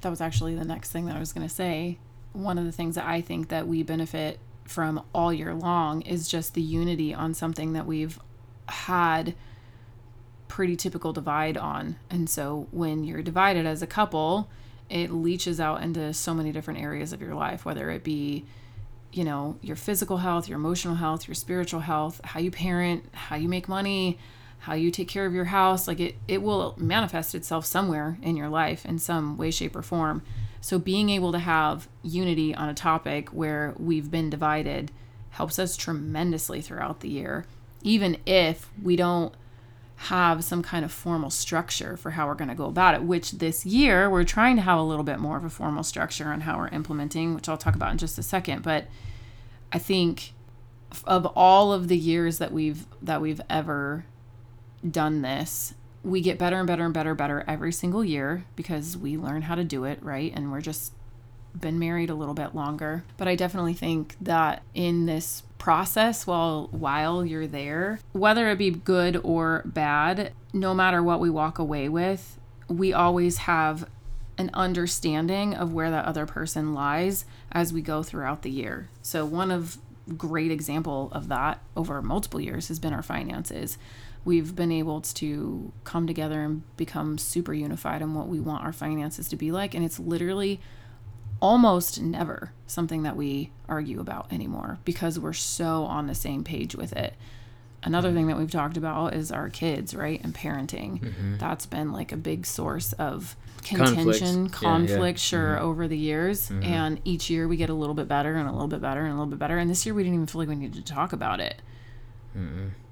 that 0.00 0.08
was 0.08 0.22
actually 0.22 0.54
the 0.54 0.64
next 0.64 0.90
thing 0.90 1.04
that 1.04 1.16
I 1.16 1.18
was 1.18 1.34
going 1.34 1.46
to 1.46 1.54
say. 1.54 1.98
One 2.34 2.58
of 2.58 2.66
the 2.66 2.72
things 2.72 2.96
that 2.96 3.06
I 3.06 3.22
think 3.22 3.48
that 3.48 3.66
we 3.66 3.82
benefit 3.82 4.38
from 4.64 5.02
all 5.14 5.32
year 5.32 5.54
long 5.54 6.02
is 6.02 6.28
just 6.28 6.52
the 6.52 6.62
unity 6.62 7.14
on 7.14 7.32
something 7.32 7.72
that 7.72 7.86
we've 7.86 8.18
had 8.68 9.34
pretty 10.48 10.76
typical 10.76 11.12
divide 11.12 11.56
on. 11.56 11.96
And 12.10 12.28
so 12.28 12.68
when 12.70 13.04
you're 13.04 13.22
divided 13.22 13.66
as 13.66 13.82
a 13.82 13.86
couple, 13.86 14.48
it 14.88 15.10
leaches 15.10 15.58
out 15.58 15.82
into 15.82 16.12
so 16.12 16.34
many 16.34 16.52
different 16.52 16.80
areas 16.80 17.12
of 17.12 17.20
your 17.20 17.34
life, 17.34 17.64
whether 17.64 17.90
it 17.90 18.04
be, 18.04 18.44
you 19.12 19.24
know, 19.24 19.56
your 19.62 19.76
physical 19.76 20.18
health, 20.18 20.48
your 20.48 20.58
emotional 20.58 20.96
health, 20.96 21.26
your 21.26 21.34
spiritual 21.34 21.80
health, 21.80 22.20
how 22.24 22.40
you 22.40 22.50
parent, 22.50 23.04
how 23.12 23.36
you 23.36 23.48
make 23.48 23.68
money, 23.68 24.18
how 24.60 24.74
you 24.74 24.90
take 24.90 25.08
care 25.08 25.26
of 25.26 25.34
your 25.34 25.46
house. 25.46 25.88
Like 25.88 26.00
it, 26.00 26.16
it 26.28 26.42
will 26.42 26.74
manifest 26.78 27.34
itself 27.34 27.66
somewhere 27.66 28.18
in 28.22 28.36
your 28.36 28.48
life 28.48 28.84
in 28.86 28.98
some 28.98 29.36
way, 29.36 29.50
shape, 29.50 29.74
or 29.76 29.82
form. 29.82 30.22
So 30.64 30.78
being 30.78 31.10
able 31.10 31.30
to 31.32 31.38
have 31.40 31.90
unity 32.02 32.54
on 32.54 32.70
a 32.70 32.74
topic 32.74 33.28
where 33.28 33.74
we've 33.76 34.10
been 34.10 34.30
divided 34.30 34.90
helps 35.28 35.58
us 35.58 35.76
tremendously 35.76 36.62
throughout 36.62 37.00
the 37.00 37.10
year, 37.10 37.44
even 37.82 38.16
if 38.24 38.70
we 38.82 38.96
don't 38.96 39.34
have 39.96 40.42
some 40.42 40.62
kind 40.62 40.82
of 40.82 40.90
formal 40.90 41.28
structure 41.28 41.98
for 41.98 42.12
how 42.12 42.26
we're 42.26 42.34
going 42.34 42.48
to 42.48 42.54
go 42.54 42.64
about 42.64 42.94
it, 42.94 43.02
which 43.02 43.32
this 43.32 43.66
year 43.66 44.08
we're 44.08 44.24
trying 44.24 44.56
to 44.56 44.62
have 44.62 44.78
a 44.78 44.82
little 44.82 45.04
bit 45.04 45.18
more 45.18 45.36
of 45.36 45.44
a 45.44 45.50
formal 45.50 45.82
structure 45.82 46.28
on 46.28 46.40
how 46.40 46.56
we're 46.56 46.68
implementing, 46.68 47.34
which 47.34 47.46
I'll 47.46 47.58
talk 47.58 47.74
about 47.74 47.92
in 47.92 47.98
just 47.98 48.16
a 48.16 48.22
second. 48.22 48.62
But 48.62 48.86
I 49.70 49.78
think 49.78 50.32
of 51.06 51.26
all 51.36 51.74
of 51.74 51.88
the 51.88 51.98
years 51.98 52.38
that 52.38 52.52
we've 52.52 52.86
that 53.02 53.20
we've 53.20 53.42
ever 53.50 54.06
done 54.90 55.20
this, 55.20 55.74
we 56.04 56.20
get 56.20 56.38
better 56.38 56.56
and 56.56 56.66
better 56.66 56.84
and 56.84 56.94
better 56.94 57.14
better 57.14 57.44
every 57.48 57.72
single 57.72 58.04
year 58.04 58.44
because 58.56 58.96
we 58.96 59.16
learn 59.16 59.42
how 59.42 59.54
to 59.54 59.64
do 59.64 59.84
it, 59.84 60.02
right? 60.02 60.32
And 60.34 60.52
we're 60.52 60.60
just 60.60 60.92
been 61.58 61.78
married 61.78 62.10
a 62.10 62.14
little 62.14 62.34
bit 62.34 62.54
longer. 62.54 63.04
But 63.16 63.28
I 63.28 63.36
definitely 63.36 63.74
think 63.74 64.16
that 64.20 64.62
in 64.74 65.06
this 65.06 65.42
process 65.58 66.26
while 66.26 66.68
while 66.72 67.24
you're 67.24 67.46
there, 67.46 68.00
whether 68.12 68.48
it 68.50 68.58
be 68.58 68.70
good 68.70 69.20
or 69.24 69.62
bad, 69.64 70.32
no 70.52 70.74
matter 70.74 71.02
what 71.02 71.20
we 71.20 71.30
walk 71.30 71.58
away 71.58 71.88
with, 71.88 72.38
we 72.68 72.92
always 72.92 73.38
have 73.38 73.88
an 74.36 74.50
understanding 74.52 75.54
of 75.54 75.72
where 75.72 75.90
that 75.90 76.04
other 76.04 76.26
person 76.26 76.74
lies 76.74 77.24
as 77.52 77.72
we 77.72 77.80
go 77.80 78.02
throughout 78.02 78.42
the 78.42 78.50
year. 78.50 78.88
So 79.00 79.24
one 79.24 79.50
of 79.50 79.78
great 80.18 80.50
example 80.50 81.08
of 81.12 81.28
that 81.28 81.60
over 81.76 82.02
multiple 82.02 82.40
years 82.40 82.68
has 82.68 82.78
been 82.78 82.92
our 82.92 83.02
finances. 83.02 83.78
We've 84.24 84.56
been 84.56 84.72
able 84.72 85.00
to 85.02 85.72
come 85.84 86.06
together 86.06 86.42
and 86.42 86.62
become 86.76 87.18
super 87.18 87.52
unified 87.52 88.02
on 88.02 88.14
what 88.14 88.28
we 88.28 88.40
want 88.40 88.64
our 88.64 88.72
finances 88.72 89.28
to 89.28 89.36
be 89.36 89.52
like 89.52 89.74
and 89.74 89.84
it's 89.84 89.98
literally 89.98 90.60
almost 91.40 92.00
never 92.00 92.52
something 92.66 93.02
that 93.02 93.16
we 93.16 93.50
argue 93.68 94.00
about 94.00 94.32
anymore 94.32 94.78
because 94.84 95.18
we're 95.18 95.34
so 95.34 95.84
on 95.84 96.06
the 96.06 96.14
same 96.14 96.42
page 96.42 96.74
with 96.74 96.92
it. 96.94 97.12
Another 97.82 98.08
mm-hmm. 98.08 98.16
thing 98.16 98.26
that 98.28 98.38
we've 98.38 98.50
talked 98.50 98.78
about 98.78 99.12
is 99.12 99.30
our 99.30 99.50
kids, 99.50 99.94
right? 99.94 100.22
And 100.24 100.34
parenting. 100.34 101.00
Mm-hmm. 101.00 101.36
That's 101.36 101.66
been 101.66 101.92
like 101.92 102.12
a 102.12 102.16
big 102.16 102.46
source 102.46 102.94
of 102.94 103.36
contention, 103.62 104.44
Yeah, 104.46 104.50
conflict, 104.52 105.18
yeah. 105.18 105.22
sure, 105.22 105.58
over 105.58 105.86
the 105.86 105.98
years. 105.98 106.50
And 106.62 106.98
each 107.04 107.28
year 107.28 107.46
we 107.46 107.58
get 107.58 107.68
a 107.68 107.74
little 107.74 107.94
bit 107.94 108.08
better 108.08 108.36
and 108.36 108.48
a 108.48 108.52
little 108.52 108.68
bit 108.68 108.80
better 108.80 109.00
and 109.00 109.10
a 109.10 109.14
little 109.14 109.26
bit 109.26 109.38
better. 109.38 109.58
And 109.58 109.68
this 109.68 109.84
year 109.84 109.94
we 109.94 110.02
didn't 110.02 110.14
even 110.14 110.26
feel 110.26 110.40
like 110.40 110.48
we 110.48 110.54
needed 110.56 110.86
to 110.86 110.92
talk 110.92 111.12
about 111.12 111.40
it. 111.40 111.60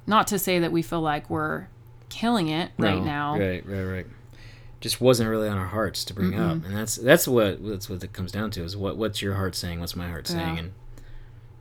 Not 0.07 0.27
to 0.29 0.39
say 0.39 0.59
that 0.59 0.73
we 0.73 0.83
feel 0.83 1.01
like 1.01 1.31
we're 1.31 1.69
killing 2.09 2.49
it 2.49 2.73
right 2.79 2.99
No, 2.99 3.05
now. 3.05 3.39
Right, 3.39 3.65
right, 3.67 3.85
right. 3.85 4.07
Just 4.81 5.01
wasn't 5.01 5.31
really 5.31 5.49
on 5.49 5.59
our 5.59 5.67
hearts 5.67 6.05
to 6.07 6.15
bring 6.15 6.35
up, 6.39 6.65
and 6.65 6.77
that's 6.77 6.97
that's 6.97 7.29
what 7.29 7.65
that's 7.65 7.89
what 7.89 8.03
it 8.03 8.13
comes 8.13 8.33
down 8.33 8.51
to 8.53 8.65
is 8.65 8.77
what 8.77 8.97
what's 8.97 9.23
your 9.23 9.35
heart 9.35 9.55
saying, 9.55 9.79
what's 9.79 9.95
my 9.95 10.09
heart 10.09 10.27
saying, 10.27 10.59
and 10.59 10.73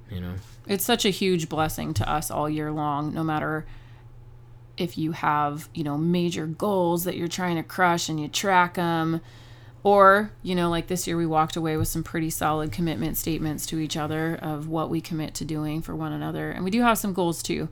you 0.10 0.20
know, 0.20 0.34
it's 0.68 0.84
such 0.84 1.06
a 1.06 1.10
huge 1.10 1.48
blessing 1.48 1.94
to 1.94 2.10
us 2.10 2.32
all 2.32 2.50
year 2.50 2.72
long 2.72 3.14
no 3.14 3.24
matter 3.24 3.66
if 4.78 4.98
you 4.98 5.12
have 5.12 5.70
you 5.74 5.84
know 5.84 5.98
major 5.98 6.48
goals 6.48 7.04
that 7.04 7.16
you're 7.16 7.28
trying 7.28 7.56
to 7.58 7.64
crush 7.64 8.10
and 8.10 8.20
you 8.20 8.28
track 8.28 8.74
them 8.76 9.22
Or, 9.84 10.32
you 10.44 10.54
know, 10.54 10.70
like 10.70 10.88
this 10.88 11.08
year 11.08 11.18
we 11.18 11.26
walked 11.26 11.56
away 11.56 11.76
with 11.76 11.88
some 11.88 12.04
pretty 12.04 12.30
solid 12.30 12.72
commitment 12.72 13.18
statements 13.18 13.66
to 13.68 13.80
each 13.80 13.98
other 13.98 14.36
of 14.36 14.68
what 14.68 14.90
we 14.92 15.02
commit 15.02 15.34
to 15.36 15.46
doing 15.46 15.82
for 15.82 15.96
one 15.96 16.12
another. 16.12 16.52
And 16.52 16.64
we 16.64 16.70
do 16.70 16.82
have 16.84 16.98
some 17.00 17.14
goals 17.14 17.42
too, 17.42 17.68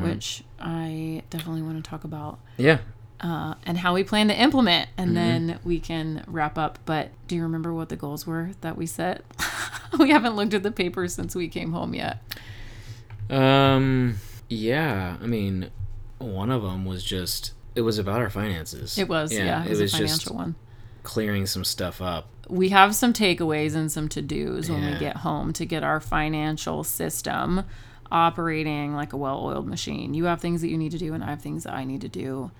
which 0.00 0.44
I 0.60 1.22
definitely 1.30 1.62
want 1.62 1.82
to 1.82 1.88
talk 1.90 2.04
about 2.04 2.38
Yeah. 2.58 2.78
uh, 3.20 3.54
and 3.66 3.78
how 3.78 3.94
we 3.94 4.04
plan 4.04 4.28
to 4.28 4.40
implement. 4.40 4.88
And 4.96 5.16
then 5.16 5.58
we 5.64 5.80
can 5.80 6.22
wrap 6.28 6.56
up. 6.56 6.78
But 6.84 7.10
do 7.26 7.34
you 7.34 7.42
remember 7.42 7.74
what 7.74 7.88
the 7.88 7.96
goals 7.96 8.24
were 8.24 8.50
that 8.60 8.76
we 8.76 8.86
set? 8.86 9.24
we 9.98 10.10
haven't 10.10 10.36
looked 10.36 10.54
at 10.54 10.62
the 10.62 10.70
papers 10.70 11.12
since 11.14 11.34
we 11.34 11.48
came 11.48 11.72
home 11.72 11.92
yet. 11.92 12.22
Um. 13.30 14.16
Yeah. 14.48 15.16
I 15.20 15.26
mean, 15.26 15.70
one 16.18 16.50
of 16.50 16.62
them 16.62 16.84
was 16.84 17.02
just 17.02 17.52
it 17.74 17.82
was 17.82 17.98
about 17.98 18.20
our 18.20 18.30
finances. 18.30 18.96
It 18.98 19.08
was, 19.08 19.32
yeah, 19.32 19.64
it 19.64 19.70
was, 19.70 19.80
a 19.80 19.88
financial 19.88 20.34
one. 20.34 20.54
Clearing 21.02 21.46
some 21.46 21.64
stuff 21.64 22.00
up. 22.00 22.28
we 22.48 22.70
have 22.70 22.94
some 22.94 23.12
takeaways 23.12 23.74
and 23.74 23.90
some 23.92 24.08
to 24.08 24.22
dos 24.22 24.70
when 24.70 24.84
we 24.84 24.98
get 24.98 25.18
home 25.18 25.52
to 25.52 25.64
get 25.66 25.82
our 25.84 26.00
financial 26.00 26.82
system 26.84 27.64
operating 28.10 28.94
like 28.94 29.12
a 29.12 29.16
well 29.16 29.44
oiled 29.44 29.66
machine. 29.66 30.14
You 30.14 30.24
have 30.24 30.40
things 30.40 30.60
that 30.62 30.68
you 30.68 30.78
need 30.78 30.92
to 30.92 30.98
do, 30.98 31.12
and 31.14 31.22
I 31.22 31.28
have 31.28 31.42
things 31.42 31.64
that 31.64 31.74
I 31.74 31.84
need 31.84 32.00
to 32.02 32.08
do. 32.08 32.50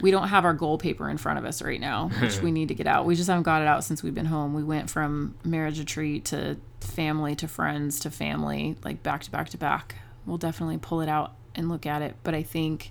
We 0.00 0.10
don't 0.10 0.28
have 0.28 0.44
our 0.44 0.54
goal 0.54 0.76
paper 0.78 1.08
in 1.08 1.18
front 1.18 1.38
of 1.38 1.44
us 1.44 1.62
right 1.62 1.80
now, 1.80 2.08
which 2.20 2.40
we 2.40 2.50
need 2.58 2.68
to 2.68 2.74
get 2.74 2.86
out. 2.86 3.04
We 3.04 3.14
just 3.14 3.28
haven't 3.28 3.44
got 3.44 3.62
it 3.62 3.68
out 3.68 3.84
since 3.84 4.02
we've 4.02 4.14
been 4.14 4.26
home. 4.26 4.54
We 4.54 4.64
went 4.64 4.90
from 4.90 5.36
marriage 5.44 5.78
retreat 5.78 6.24
to 6.26 6.56
family 6.80 7.34
to 7.36 7.48
friends 7.48 8.00
to 8.00 8.10
family, 8.10 8.76
like 8.84 9.02
back 9.02 9.22
to 9.22 9.30
back 9.30 9.48
to 9.50 9.58
back. 9.58 9.96
We'll 10.26 10.38
definitely 10.38 10.78
pull 10.78 11.00
it 11.00 11.08
out 11.08 11.34
and 11.54 11.68
look 11.68 11.86
at 11.86 12.02
it. 12.02 12.16
But 12.24 12.34
I 12.34 12.42
think 12.42 12.90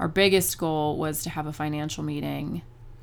our 0.00 0.08
biggest 0.08 0.58
goal 0.58 0.96
was 0.96 1.22
to 1.24 1.30
have 1.30 1.46
a 1.46 1.52
financial 1.52 2.02
meeting 2.02 2.62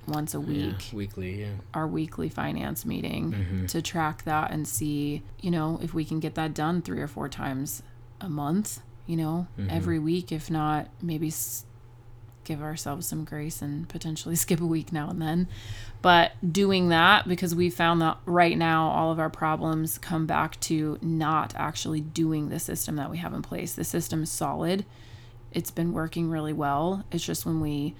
once 0.09 0.33
a 0.33 0.39
week 0.39 0.91
Yeah, 0.91 0.97
weekly. 0.97 1.41
Yeah. 1.41 1.47
our 1.73 1.87
weekly 1.87 2.29
finance 2.29 2.85
meeting 2.85 3.31
Mm-hmm. 3.33 3.65
to 3.67 3.81
track 3.81 4.23
that 4.23 4.51
and 4.51 4.67
see, 4.67 5.21
you 5.41 5.51
know, 5.51 5.79
if 5.81 5.93
we 5.93 6.03
can 6.05 6.19
get 6.19 6.35
that 6.35 6.53
done 6.53 6.81
three 6.81 6.99
or 7.01 7.07
four 7.07 7.29
times 7.29 7.83
a 8.21 8.29
month, 8.29 8.79
you 9.05 9.15
know, 9.17 9.47
Mm-hmm. 9.57 9.69
every 9.69 9.99
week. 9.99 10.31
If 10.31 10.49
not, 10.51 10.87
maybe 11.01 11.27
s- 11.27 11.65
give 12.43 12.61
ourselves 12.61 13.05
some 13.07 13.23
grace 13.25 13.61
and 13.61 13.87
potentially 13.87 14.35
skip 14.43 14.59
a 14.61 14.65
week 14.65 14.91
now 14.91 15.09
and 15.09 15.21
then. 15.21 15.47
But 16.01 16.31
doing 16.51 16.89
that 16.89 17.27
because 17.27 17.53
we 17.53 17.69
found 17.69 18.01
that 18.01 18.17
right 18.25 18.57
now 18.57 18.89
all 18.89 19.11
of 19.11 19.19
our 19.19 19.29
problems 19.29 19.97
come 19.97 20.25
back 20.25 20.59
to 20.61 20.97
not 21.01 21.53
actually 21.55 22.01
doing 22.01 22.49
the 22.49 22.59
system 22.59 22.95
that 22.95 23.11
we 23.11 23.17
have 23.17 23.33
in 23.33 23.41
place. 23.41 23.73
The 23.73 23.83
system 23.83 24.23
is 24.23 24.31
solid. 24.31 24.85
It's 25.51 25.71
been 25.71 25.91
working 25.93 26.29
really 26.29 26.53
well. 26.53 27.03
It's 27.11 27.25
just 27.25 27.45
when 27.45 27.59
we 27.59 27.95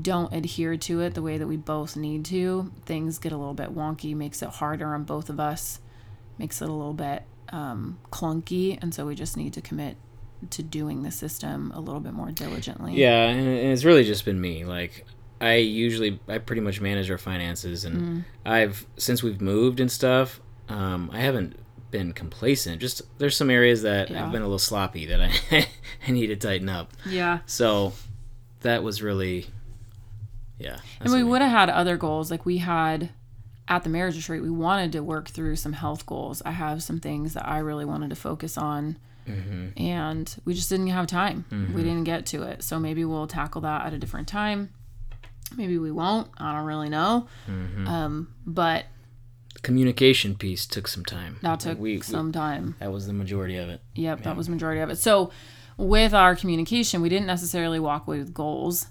don't 0.00 0.32
adhere 0.32 0.76
to 0.76 1.00
it 1.00 1.14
the 1.14 1.22
way 1.22 1.38
that 1.38 1.46
we 1.46 1.56
both 1.56 1.96
need 1.96 2.24
to, 2.26 2.72
things 2.84 3.18
get 3.18 3.32
a 3.32 3.36
little 3.36 3.54
bit 3.54 3.74
wonky, 3.74 4.14
makes 4.14 4.42
it 4.42 4.48
harder 4.48 4.94
on 4.94 5.04
both 5.04 5.28
of 5.30 5.38
us, 5.38 5.80
makes 6.38 6.60
it 6.60 6.68
a 6.68 6.72
little 6.72 6.94
bit 6.94 7.22
um, 7.50 7.98
clunky. 8.10 8.78
And 8.82 8.92
so 8.94 9.06
we 9.06 9.14
just 9.14 9.36
need 9.36 9.52
to 9.54 9.60
commit 9.60 9.96
to 10.50 10.62
doing 10.62 11.02
the 11.04 11.10
system 11.10 11.70
a 11.74 11.80
little 11.80 12.00
bit 12.00 12.12
more 12.12 12.30
diligently. 12.32 12.94
Yeah, 12.94 13.28
and 13.28 13.46
it's 13.48 13.84
really 13.84 14.04
just 14.04 14.24
been 14.24 14.40
me. 14.40 14.64
Like 14.64 15.06
I 15.40 15.54
usually 15.56 16.18
I 16.28 16.38
pretty 16.38 16.60
much 16.62 16.80
manage 16.80 17.10
our 17.10 17.18
finances 17.18 17.84
and 17.84 17.96
Mm-hmm. 17.96 18.20
I've 18.44 18.86
since 18.96 19.22
we've 19.22 19.40
moved 19.40 19.78
and 19.80 19.90
stuff, 19.90 20.40
um, 20.68 21.08
I 21.12 21.20
haven't 21.20 21.56
been 21.90 22.12
complacent. 22.12 22.80
Just 22.80 23.02
there's 23.18 23.36
some 23.36 23.48
areas 23.48 23.82
that 23.82 24.10
Yeah. 24.10 24.26
I've 24.26 24.32
been 24.32 24.42
a 24.42 24.46
little 24.46 24.58
sloppy 24.58 25.06
that 25.06 25.20
I 25.20 25.30
I 26.08 26.10
need 26.10 26.26
to 26.26 26.36
tighten 26.36 26.68
up. 26.68 26.92
Yeah. 27.06 27.38
So 27.46 27.92
that 28.60 28.82
was 28.82 29.00
really 29.02 29.46
yeah. 30.58 30.78
And 31.00 31.12
we 31.12 31.22
would 31.22 31.42
have 31.42 31.50
had 31.50 31.70
other 31.70 31.96
goals. 31.96 32.30
Like 32.30 32.46
we 32.46 32.58
had 32.58 33.10
at 33.68 33.82
the 33.82 33.88
marriage 33.88 34.16
retreat, 34.16 34.42
we 34.42 34.50
wanted 34.50 34.92
to 34.92 35.02
work 35.02 35.28
through 35.28 35.56
some 35.56 35.72
health 35.72 36.06
goals. 36.06 36.42
I 36.44 36.52
have 36.52 36.82
some 36.82 37.00
things 37.00 37.34
that 37.34 37.48
I 37.48 37.58
really 37.58 37.84
wanted 37.84 38.10
to 38.10 38.16
focus 38.16 38.58
on. 38.58 38.98
Mm-hmm. 39.26 39.82
And 39.82 40.36
we 40.44 40.52
just 40.52 40.68
didn't 40.68 40.88
have 40.88 41.06
time. 41.06 41.46
We 41.50 41.56
mm-hmm. 41.56 41.76
didn't 41.78 42.04
get 42.04 42.26
to 42.26 42.42
it. 42.42 42.62
So 42.62 42.78
maybe 42.78 43.04
we'll 43.04 43.26
tackle 43.26 43.62
that 43.62 43.86
at 43.86 43.94
a 43.94 43.98
different 43.98 44.28
time. 44.28 44.70
Maybe 45.56 45.78
we 45.78 45.90
won't. 45.90 46.28
I 46.36 46.52
don't 46.52 46.66
really 46.66 46.90
know. 46.90 47.26
Mm-hmm. 47.48 47.88
Um, 47.88 48.34
but 48.44 48.84
communication 49.62 50.34
piece 50.34 50.66
took 50.66 50.86
some 50.86 51.04
time. 51.04 51.38
that 51.40 51.60
took 51.60 51.78
we, 51.78 51.96
we- 51.96 52.02
some 52.02 52.32
time. 52.32 52.76
that 52.80 52.92
was 52.92 53.06
the 53.06 53.14
majority 53.14 53.56
of 53.56 53.70
it. 53.70 53.80
Yep, 53.94 54.24
that 54.24 54.36
was 54.36 54.48
majority 54.48 54.82
of 54.82 54.90
it. 54.90 54.96
So 54.96 55.30
with 55.78 56.12
our 56.12 56.36
communication, 56.36 57.00
we 57.00 57.08
didn't 57.08 57.26
necessarily 57.26 57.80
walk 57.80 58.06
away 58.06 58.18
with 58.18 58.34
goals 58.34 58.88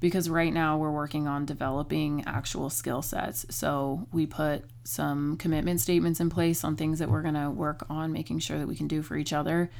because 0.00 0.28
right 0.28 0.52
now 0.52 0.76
we're 0.76 0.90
working 0.90 1.26
on 1.26 1.46
developing 1.46 2.24
actual 2.26 2.68
skill 2.68 3.00
sets. 3.02 3.46
So 3.50 4.06
we 4.12 4.26
put 4.26 4.64
some 4.84 5.36
commitment 5.38 5.80
statements 5.80 6.20
in 6.20 6.28
place 6.30 6.62
on 6.64 6.76
things 6.76 6.98
that 6.98 7.08
we're 7.10 7.22
going 7.22 7.34
to 7.34 7.50
work 7.50 7.86
on 7.88 8.12
making 8.12 8.40
sure 8.40 8.58
that 8.58 8.68
we 8.68 8.76
can 8.76 8.88
do 8.88 9.02
for 9.02 9.16
each 9.16 9.32
other. 9.32 9.70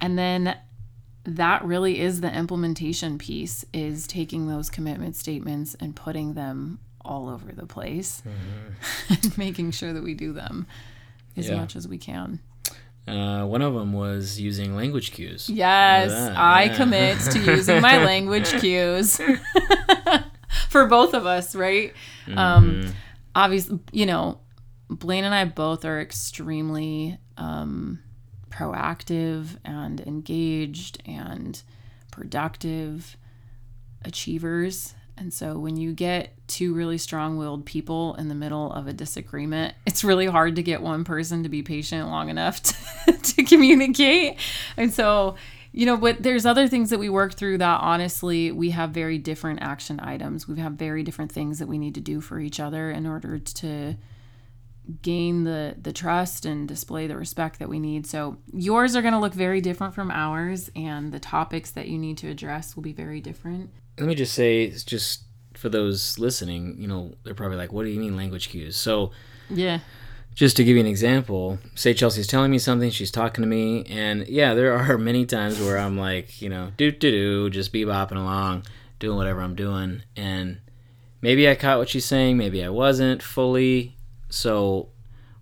And 0.00 0.18
then 0.18 0.56
that 1.24 1.64
really 1.64 2.00
is 2.00 2.20
the 2.20 2.32
implementation 2.32 3.18
piece 3.18 3.64
is 3.72 4.06
taking 4.06 4.48
those 4.48 4.70
commitment 4.70 5.16
statements 5.16 5.74
and 5.80 5.94
putting 5.94 6.34
them 6.34 6.78
all 7.04 7.28
over 7.28 7.52
the 7.52 7.66
place 7.66 8.22
mm-hmm. 8.26 9.12
and 9.26 9.38
making 9.38 9.72
sure 9.72 9.92
that 9.92 10.02
we 10.02 10.14
do 10.14 10.32
them 10.32 10.66
as 11.36 11.48
Yeah. 11.48 11.56
much 11.56 11.76
as 11.76 11.86
we 11.86 11.98
can. 11.98 12.40
Uh, 13.06 13.44
one 13.44 13.62
of 13.62 13.74
them 13.74 13.92
was 13.92 14.40
using 14.40 14.74
language 14.74 15.12
cues. 15.12 15.48
Yes, 15.48 16.10
I 16.12 16.64
yeah. 16.64 16.76
commit 16.76 17.20
to 17.20 17.38
using 17.38 17.80
my 17.80 17.98
language 18.04 18.50
cues 18.58 19.20
for 20.68 20.86
both 20.86 21.14
of 21.14 21.24
us, 21.24 21.54
right? 21.54 21.92
Mm-hmm. 22.26 22.38
Um, 22.38 22.94
obviously, 23.34 23.78
you 23.92 24.06
know, 24.06 24.40
Blaine 24.90 25.24
and 25.24 25.34
I 25.34 25.44
both 25.44 25.84
are 25.84 26.00
extremely 26.00 27.18
um, 27.36 28.00
proactive 28.50 29.56
and 29.64 30.00
engaged 30.00 31.00
and 31.06 31.62
productive 32.10 33.16
achievers. 34.04 34.94
And 35.18 35.32
so 35.32 35.58
when 35.58 35.76
you 35.76 35.92
get 35.92 36.34
two 36.46 36.74
really 36.74 36.98
strong 36.98 37.38
willed 37.38 37.64
people 37.64 38.14
in 38.16 38.28
the 38.28 38.34
middle 38.34 38.72
of 38.72 38.86
a 38.86 38.92
disagreement, 38.92 39.74
it's 39.86 40.04
really 40.04 40.26
hard 40.26 40.56
to 40.56 40.62
get 40.62 40.82
one 40.82 41.04
person 41.04 41.42
to 41.42 41.48
be 41.48 41.62
patient 41.62 42.08
long 42.08 42.28
enough 42.28 42.62
to, 43.06 43.12
to 43.12 43.42
communicate. 43.44 44.38
And 44.76 44.92
so, 44.92 45.36
you 45.72 45.86
know, 45.86 45.96
but 45.96 46.22
there's 46.22 46.44
other 46.44 46.68
things 46.68 46.90
that 46.90 46.98
we 46.98 47.08
work 47.08 47.34
through 47.34 47.58
that 47.58 47.80
honestly 47.80 48.52
we 48.52 48.70
have 48.70 48.90
very 48.90 49.18
different 49.18 49.62
action 49.62 50.00
items. 50.00 50.46
We 50.46 50.60
have 50.60 50.72
very 50.72 51.02
different 51.02 51.32
things 51.32 51.58
that 51.58 51.68
we 51.68 51.78
need 51.78 51.94
to 51.94 52.00
do 52.00 52.20
for 52.20 52.38
each 52.38 52.60
other 52.60 52.90
in 52.90 53.06
order 53.06 53.38
to 53.38 53.96
gain 55.02 55.44
the 55.44 55.74
the 55.80 55.92
trust 55.92 56.46
and 56.46 56.68
display 56.68 57.06
the 57.06 57.16
respect 57.16 57.58
that 57.58 57.68
we 57.68 57.78
need. 57.78 58.06
So 58.06 58.36
yours 58.52 58.94
are 58.96 59.02
going 59.02 59.14
to 59.14 59.20
look 59.20 59.34
very 59.34 59.60
different 59.60 59.94
from 59.94 60.10
ours 60.10 60.70
and 60.76 61.12
the 61.12 61.18
topics 61.20 61.70
that 61.72 61.88
you 61.88 61.98
need 61.98 62.18
to 62.18 62.28
address 62.28 62.76
will 62.76 62.82
be 62.82 62.92
very 62.92 63.20
different. 63.20 63.70
Let 63.98 64.08
me 64.08 64.14
just 64.14 64.34
say, 64.34 64.64
it's 64.64 64.84
just 64.84 65.22
for 65.54 65.68
those 65.68 66.18
listening, 66.18 66.76
you 66.78 66.86
know, 66.86 67.14
they're 67.24 67.34
probably 67.34 67.56
like, 67.56 67.72
"What 67.72 67.84
do 67.84 67.88
you 67.90 67.98
mean 67.98 68.16
language 68.16 68.48
cues?" 68.50 68.76
So 68.76 69.10
Yeah. 69.48 69.80
just 70.34 70.56
to 70.58 70.64
give 70.64 70.74
you 70.76 70.80
an 70.80 70.86
example, 70.86 71.58
say 71.74 71.94
Chelsi's 71.94 72.26
telling 72.26 72.50
me 72.50 72.58
something, 72.58 72.90
she's 72.90 73.10
talking 73.10 73.42
to 73.42 73.48
me, 73.48 73.84
and 73.84 74.26
yeah, 74.28 74.52
there 74.54 74.74
are 74.76 74.98
many 75.10 75.24
times 75.24 75.58
where 75.60 75.78
I'm 75.78 75.96
like, 75.98 76.42
you 76.42 76.48
know, 76.50 76.72
do 76.76 76.90
do 76.92 77.10
do, 77.10 77.50
just 77.50 77.72
bebopping 77.72 78.16
along, 78.18 78.64
doing 78.98 79.16
whatever 79.16 79.40
I'm 79.40 79.54
doing, 79.54 80.02
and 80.14 80.58
maybe 81.22 81.48
I 81.48 81.54
caught 81.54 81.78
what 81.78 81.88
she's 81.88 82.04
saying, 82.04 82.36
maybe 82.36 82.62
I 82.62 82.68
wasn't 82.68 83.22
fully. 83.22 83.95
So 84.28 84.90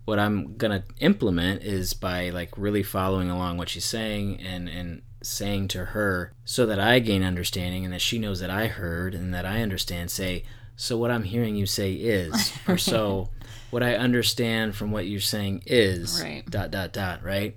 what 0.05 0.19
I'm 0.19 0.57
gonna 0.57 0.85
implement 0.99 1.63
is 1.63 1.95
by 1.95 2.31
like 2.31 2.51
really 2.57 2.83
following 2.83 3.31
along 3.31 3.57
what 3.57 3.69
she's 3.71 3.85
saying 3.85 4.41
and 4.41 4.69
and 4.69 5.03
saying 5.23 5.69
to 5.69 5.87
her 5.87 6.33
so 6.45 6.67
that 6.67 6.79
I 6.79 6.99
gain 6.99 7.23
understanding 7.23 7.85
and 7.85 7.95
that 7.95 8.03
she 8.03 8.19
knows 8.19 8.41
that 8.41 8.51
I 8.51 8.67
heard 8.67 9.15
and 9.15 9.33
that 9.33 9.47
I 9.47 9.63
understand. 9.63 10.11
Say, 10.11 10.45
so 10.77 10.99
what 10.99 11.11
I'm 11.11 11.23
hearing 11.23 11.57
you 11.57 11.65
say 11.67 11.95
is, 11.95 12.53
or 12.69 12.77
so 12.77 13.31
what 13.71 13.83
I 13.83 13.95
understand 13.95 14.77
from 14.77 14.91
what 14.93 15.07
you're 15.07 15.21
saying 15.21 15.63
is 15.67 16.21
Right. 16.23 16.45
dot 16.51 16.71
dot 16.71 16.93
dot 16.93 17.23
right. 17.25 17.57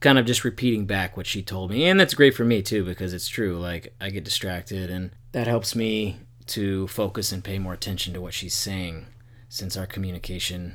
Kind 0.00 0.18
of 0.18 0.26
just 0.26 0.44
repeating 0.44 0.84
back 0.86 1.16
what 1.16 1.26
she 1.26 1.42
told 1.42 1.70
me, 1.70 1.86
and 1.86 1.98
that's 1.98 2.14
great 2.14 2.34
for 2.34 2.44
me 2.44 2.62
too 2.62 2.84
because 2.84 3.12
it's 3.14 3.26
true. 3.28 3.58
Like 3.58 3.94
I 4.00 4.10
get 4.10 4.22
distracted, 4.22 4.90
and 4.90 5.10
that 5.32 5.46
helps 5.46 5.74
me 5.74 6.18
to 6.48 6.86
focus 6.88 7.32
and 7.32 7.42
pay 7.42 7.58
more 7.58 7.72
attention 7.72 8.12
to 8.12 8.20
what 8.20 8.34
she's 8.34 8.54
saying, 8.54 9.06
since 9.54 9.76
our 9.76 9.86
communication, 9.86 10.74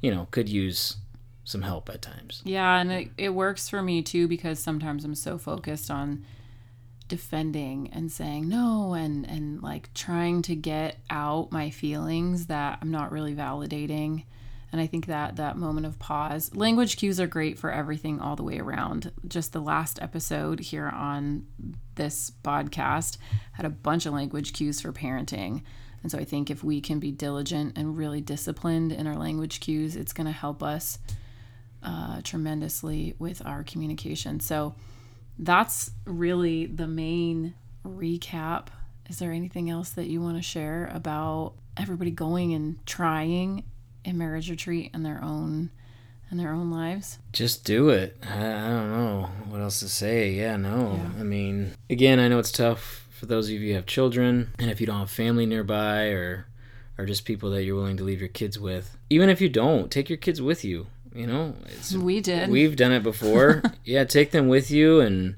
you 0.00 0.08
know, 0.08 0.28
could 0.30 0.48
use 0.48 0.98
some 1.42 1.62
help 1.62 1.90
at 1.90 2.00
times. 2.00 2.40
Yeah, 2.44 2.78
and 2.78 2.92
it, 2.92 3.08
it 3.18 3.30
works 3.30 3.68
for 3.68 3.82
me 3.82 4.00
too 4.00 4.28
because 4.28 4.60
sometimes 4.60 5.04
I'm 5.04 5.16
so 5.16 5.38
focused 5.38 5.90
on 5.90 6.24
defending 7.08 7.90
and 7.92 8.12
saying 8.12 8.48
no 8.48 8.94
and 8.94 9.28
and 9.28 9.60
like 9.60 9.92
trying 9.92 10.40
to 10.42 10.54
get 10.54 10.98
out 11.10 11.50
my 11.50 11.68
feelings 11.68 12.46
that 12.46 12.78
I'm 12.80 12.92
not 12.92 13.10
really 13.10 13.34
validating. 13.34 14.24
And 14.70 14.80
I 14.80 14.86
think 14.86 15.06
that 15.06 15.34
that 15.36 15.58
moment 15.58 15.84
of 15.84 15.98
pause, 15.98 16.54
language 16.54 16.96
cues 16.98 17.18
are 17.18 17.26
great 17.26 17.58
for 17.58 17.72
everything 17.72 18.20
all 18.20 18.36
the 18.36 18.44
way 18.44 18.60
around. 18.60 19.10
Just 19.26 19.52
the 19.52 19.60
last 19.60 20.00
episode 20.00 20.60
here 20.60 20.88
on 20.88 21.44
this 21.96 22.30
podcast 22.44 23.18
had 23.54 23.66
a 23.66 23.70
bunch 23.70 24.06
of 24.06 24.14
language 24.14 24.52
cues 24.52 24.80
for 24.80 24.92
parenting. 24.92 25.62
And 26.02 26.10
so 26.10 26.18
I 26.18 26.24
think 26.24 26.50
if 26.50 26.64
we 26.64 26.80
can 26.80 26.98
be 26.98 27.12
diligent 27.12 27.78
and 27.78 27.96
really 27.96 28.20
disciplined 28.20 28.92
in 28.92 29.06
our 29.06 29.16
language 29.16 29.60
cues, 29.60 29.96
it's 29.96 30.12
going 30.12 30.26
to 30.26 30.32
help 30.32 30.62
us 30.62 30.98
uh, 31.82 32.20
tremendously 32.22 33.14
with 33.18 33.44
our 33.46 33.62
communication. 33.62 34.40
So 34.40 34.74
that's 35.38 35.90
really 36.04 36.66
the 36.66 36.86
main 36.86 37.54
recap. 37.84 38.68
Is 39.08 39.18
there 39.18 39.32
anything 39.32 39.70
else 39.70 39.90
that 39.90 40.06
you 40.06 40.20
want 40.20 40.36
to 40.36 40.42
share 40.42 40.90
about 40.92 41.54
everybody 41.76 42.10
going 42.10 42.54
and 42.54 42.84
trying 42.86 43.64
a 44.04 44.12
marriage 44.12 44.50
retreat 44.50 44.90
in 44.92 45.02
their 45.02 45.22
own 45.22 45.70
in 46.30 46.38
their 46.38 46.52
own 46.52 46.70
lives? 46.70 47.18
Just 47.32 47.64
do 47.64 47.90
it. 47.90 48.16
I, 48.22 48.38
I 48.38 48.68
don't 48.68 48.90
know 48.90 49.30
what 49.48 49.60
else 49.60 49.80
to 49.80 49.88
say. 49.88 50.30
Yeah, 50.30 50.56
no. 50.56 50.98
Yeah. 50.98 51.20
I 51.20 51.24
mean, 51.24 51.72
again, 51.90 52.18
I 52.18 52.28
know 52.28 52.38
it's 52.38 52.52
tough 52.52 53.01
for 53.22 53.26
those 53.26 53.46
of 53.46 53.54
you 53.54 53.68
who 53.68 53.74
have 53.76 53.86
children, 53.86 54.52
and 54.58 54.68
if 54.68 54.80
you 54.80 54.86
don't 54.88 54.98
have 54.98 55.08
family 55.08 55.46
nearby, 55.46 56.06
or 56.06 56.48
or 56.98 57.06
just 57.06 57.24
people 57.24 57.50
that 57.52 57.62
you're 57.62 57.76
willing 57.76 57.96
to 57.96 58.02
leave 58.02 58.18
your 58.18 58.28
kids 58.28 58.58
with. 58.58 58.98
Even 59.10 59.28
if 59.28 59.40
you 59.40 59.48
don't, 59.48 59.92
take 59.92 60.10
your 60.10 60.16
kids 60.16 60.42
with 60.42 60.64
you. 60.64 60.88
You 61.14 61.28
know, 61.28 61.54
We 61.96 62.20
did. 62.20 62.50
we've 62.50 62.74
done 62.74 62.90
it 62.90 63.04
before. 63.04 63.62
yeah, 63.84 64.02
take 64.02 64.32
them 64.32 64.48
with 64.48 64.72
you, 64.72 64.98
and 64.98 65.36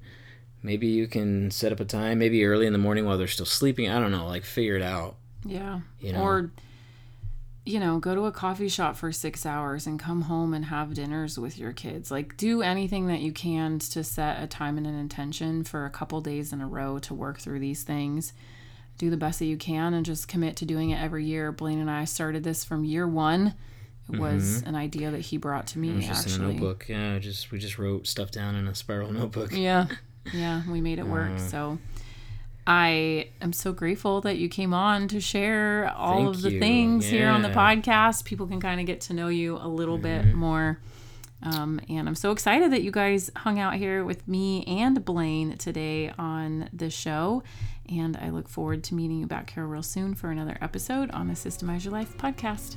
maybe 0.62 0.86
you 0.86 1.06
can 1.06 1.50
set 1.50 1.72
up 1.72 1.80
a 1.80 1.84
time, 1.84 2.20
maybe 2.20 2.42
early 2.46 2.66
in 2.66 2.72
the 2.72 2.78
morning 2.78 3.04
while 3.04 3.18
they're 3.18 3.26
still 3.26 3.44
sleeping. 3.44 3.90
I 3.90 4.00
don't 4.00 4.12
know, 4.12 4.26
like 4.28 4.44
figure 4.44 4.76
it 4.76 4.82
out. 4.82 5.16
Yeah. 5.44 5.80
You 6.00 6.14
know? 6.14 6.22
Or, 6.22 6.50
you 7.66 7.80
know, 7.80 7.98
go 7.98 8.14
to 8.14 8.26
a 8.26 8.32
coffee 8.32 8.68
shop 8.68 8.94
for 8.96 9.10
six 9.10 9.46
hours 9.46 9.86
and 9.86 9.98
come 9.98 10.22
home 10.22 10.52
and 10.52 10.66
have 10.66 10.92
dinners 10.94 11.38
with 11.38 11.58
your 11.58 11.72
kids. 11.72 12.10
Like, 12.10 12.36
do 12.36 12.60
anything 12.62 13.06
that 13.06 13.20
you 13.20 13.32
can 13.32 13.78
to 13.78 14.04
set 14.04 14.42
a 14.42 14.46
time 14.46 14.76
and 14.76 14.86
an 14.86 14.98
intention 14.98 15.64
for 15.64 15.86
a 15.86 15.90
couple 15.90 16.20
days 16.20 16.52
in 16.52 16.60
a 16.60 16.66
row 16.66 16.98
to 17.00 17.14
work 17.14 17.38
through 17.40 17.60
these 17.60 17.82
things. 17.82 18.34
Do 18.98 19.08
the 19.10 19.16
best 19.16 19.38
that 19.38 19.46
you 19.46 19.56
can 19.56 19.94
and 19.94 20.04
just 20.04 20.28
commit 20.28 20.56
to 20.56 20.66
doing 20.66 20.90
it 20.90 21.00
every 21.00 21.24
year. 21.24 21.52
Blaine 21.52 21.78
and 21.80 21.90
I 21.90 22.04
started 22.04 22.44
this 22.44 22.64
from 22.64 22.84
year 22.84 23.08
one. 23.08 23.54
It 24.12 24.18
was 24.20 24.62
an 24.66 24.74
idea 24.74 25.10
that 25.10 25.20
he 25.20 25.38
brought 25.38 25.66
to 25.68 25.78
me, 25.78 25.88
Mm-hmm. 25.88 25.96
It 26.02 26.08
was 26.08 26.08
just 26.08 26.26
actually. 26.26 26.44
in 26.44 26.50
a 26.50 26.52
notebook. 26.52 26.86
Yeah, 26.88 27.18
just 27.18 27.50
we 27.50 27.58
just 27.58 27.78
wrote 27.78 28.06
stuff 28.06 28.30
down 28.30 28.54
in 28.54 28.68
a 28.68 28.74
spiral 28.74 29.10
notebook. 29.14 29.50
Yeah. 29.52 29.86
Yeah, 30.34 30.62
we 30.70 30.82
made 30.82 30.98
it 30.98 31.06
work. 31.06 31.32
Uh. 31.32 31.38
So 31.38 31.78
I 32.66 33.28
am 33.42 33.52
so 33.52 33.72
grateful 33.72 34.20
that 34.22 34.38
you 34.38 34.48
came 34.48 34.72
on 34.72 35.08
to 35.08 35.20
share 35.20 35.92
all 35.96 36.24
Thank 36.24 36.36
of 36.36 36.42
the 36.42 36.52
you. 36.52 36.60
things 36.60 37.06
here 37.06 37.28
on 37.28 37.42
the 37.42 37.48
Mm-hmm. 37.48 37.58
podcast. 37.90 38.24
People 38.24 38.46
can 38.46 38.60
kind 38.60 38.80
of 38.80 38.86
get 38.86 39.02
to 39.02 39.12
know 39.14 39.28
you 39.28 39.56
a 39.56 39.68
little 39.68 39.98
bit 39.98 40.34
more. 40.34 40.78
Um, 41.42 41.78
and 41.90 42.08
I'm 42.08 42.14
so 42.14 42.30
excited 42.30 42.72
that 42.72 42.82
you 42.82 42.90
guys 42.90 43.30
hung 43.36 43.58
out 43.58 43.74
here 43.74 44.02
with 44.02 44.26
me 44.26 44.64
and 44.64 45.04
Blaine 45.04 45.58
today 45.58 46.10
on 46.18 46.70
the 46.72 46.88
show. 46.88 47.42
And 47.90 48.16
I 48.16 48.30
look 48.30 48.48
forward 48.48 48.82
to 48.84 48.94
meeting 48.94 49.18
you 49.20 49.26
back 49.26 49.50
here 49.50 49.66
real 49.66 49.82
soon 49.82 50.14
for 50.14 50.30
another 50.30 50.56
episode 50.62 51.10
on 51.10 51.28
the 51.28 51.34
Systemize 51.34 51.84
Your 51.84 51.92
Life 51.92 52.16
podcast. 52.16 52.76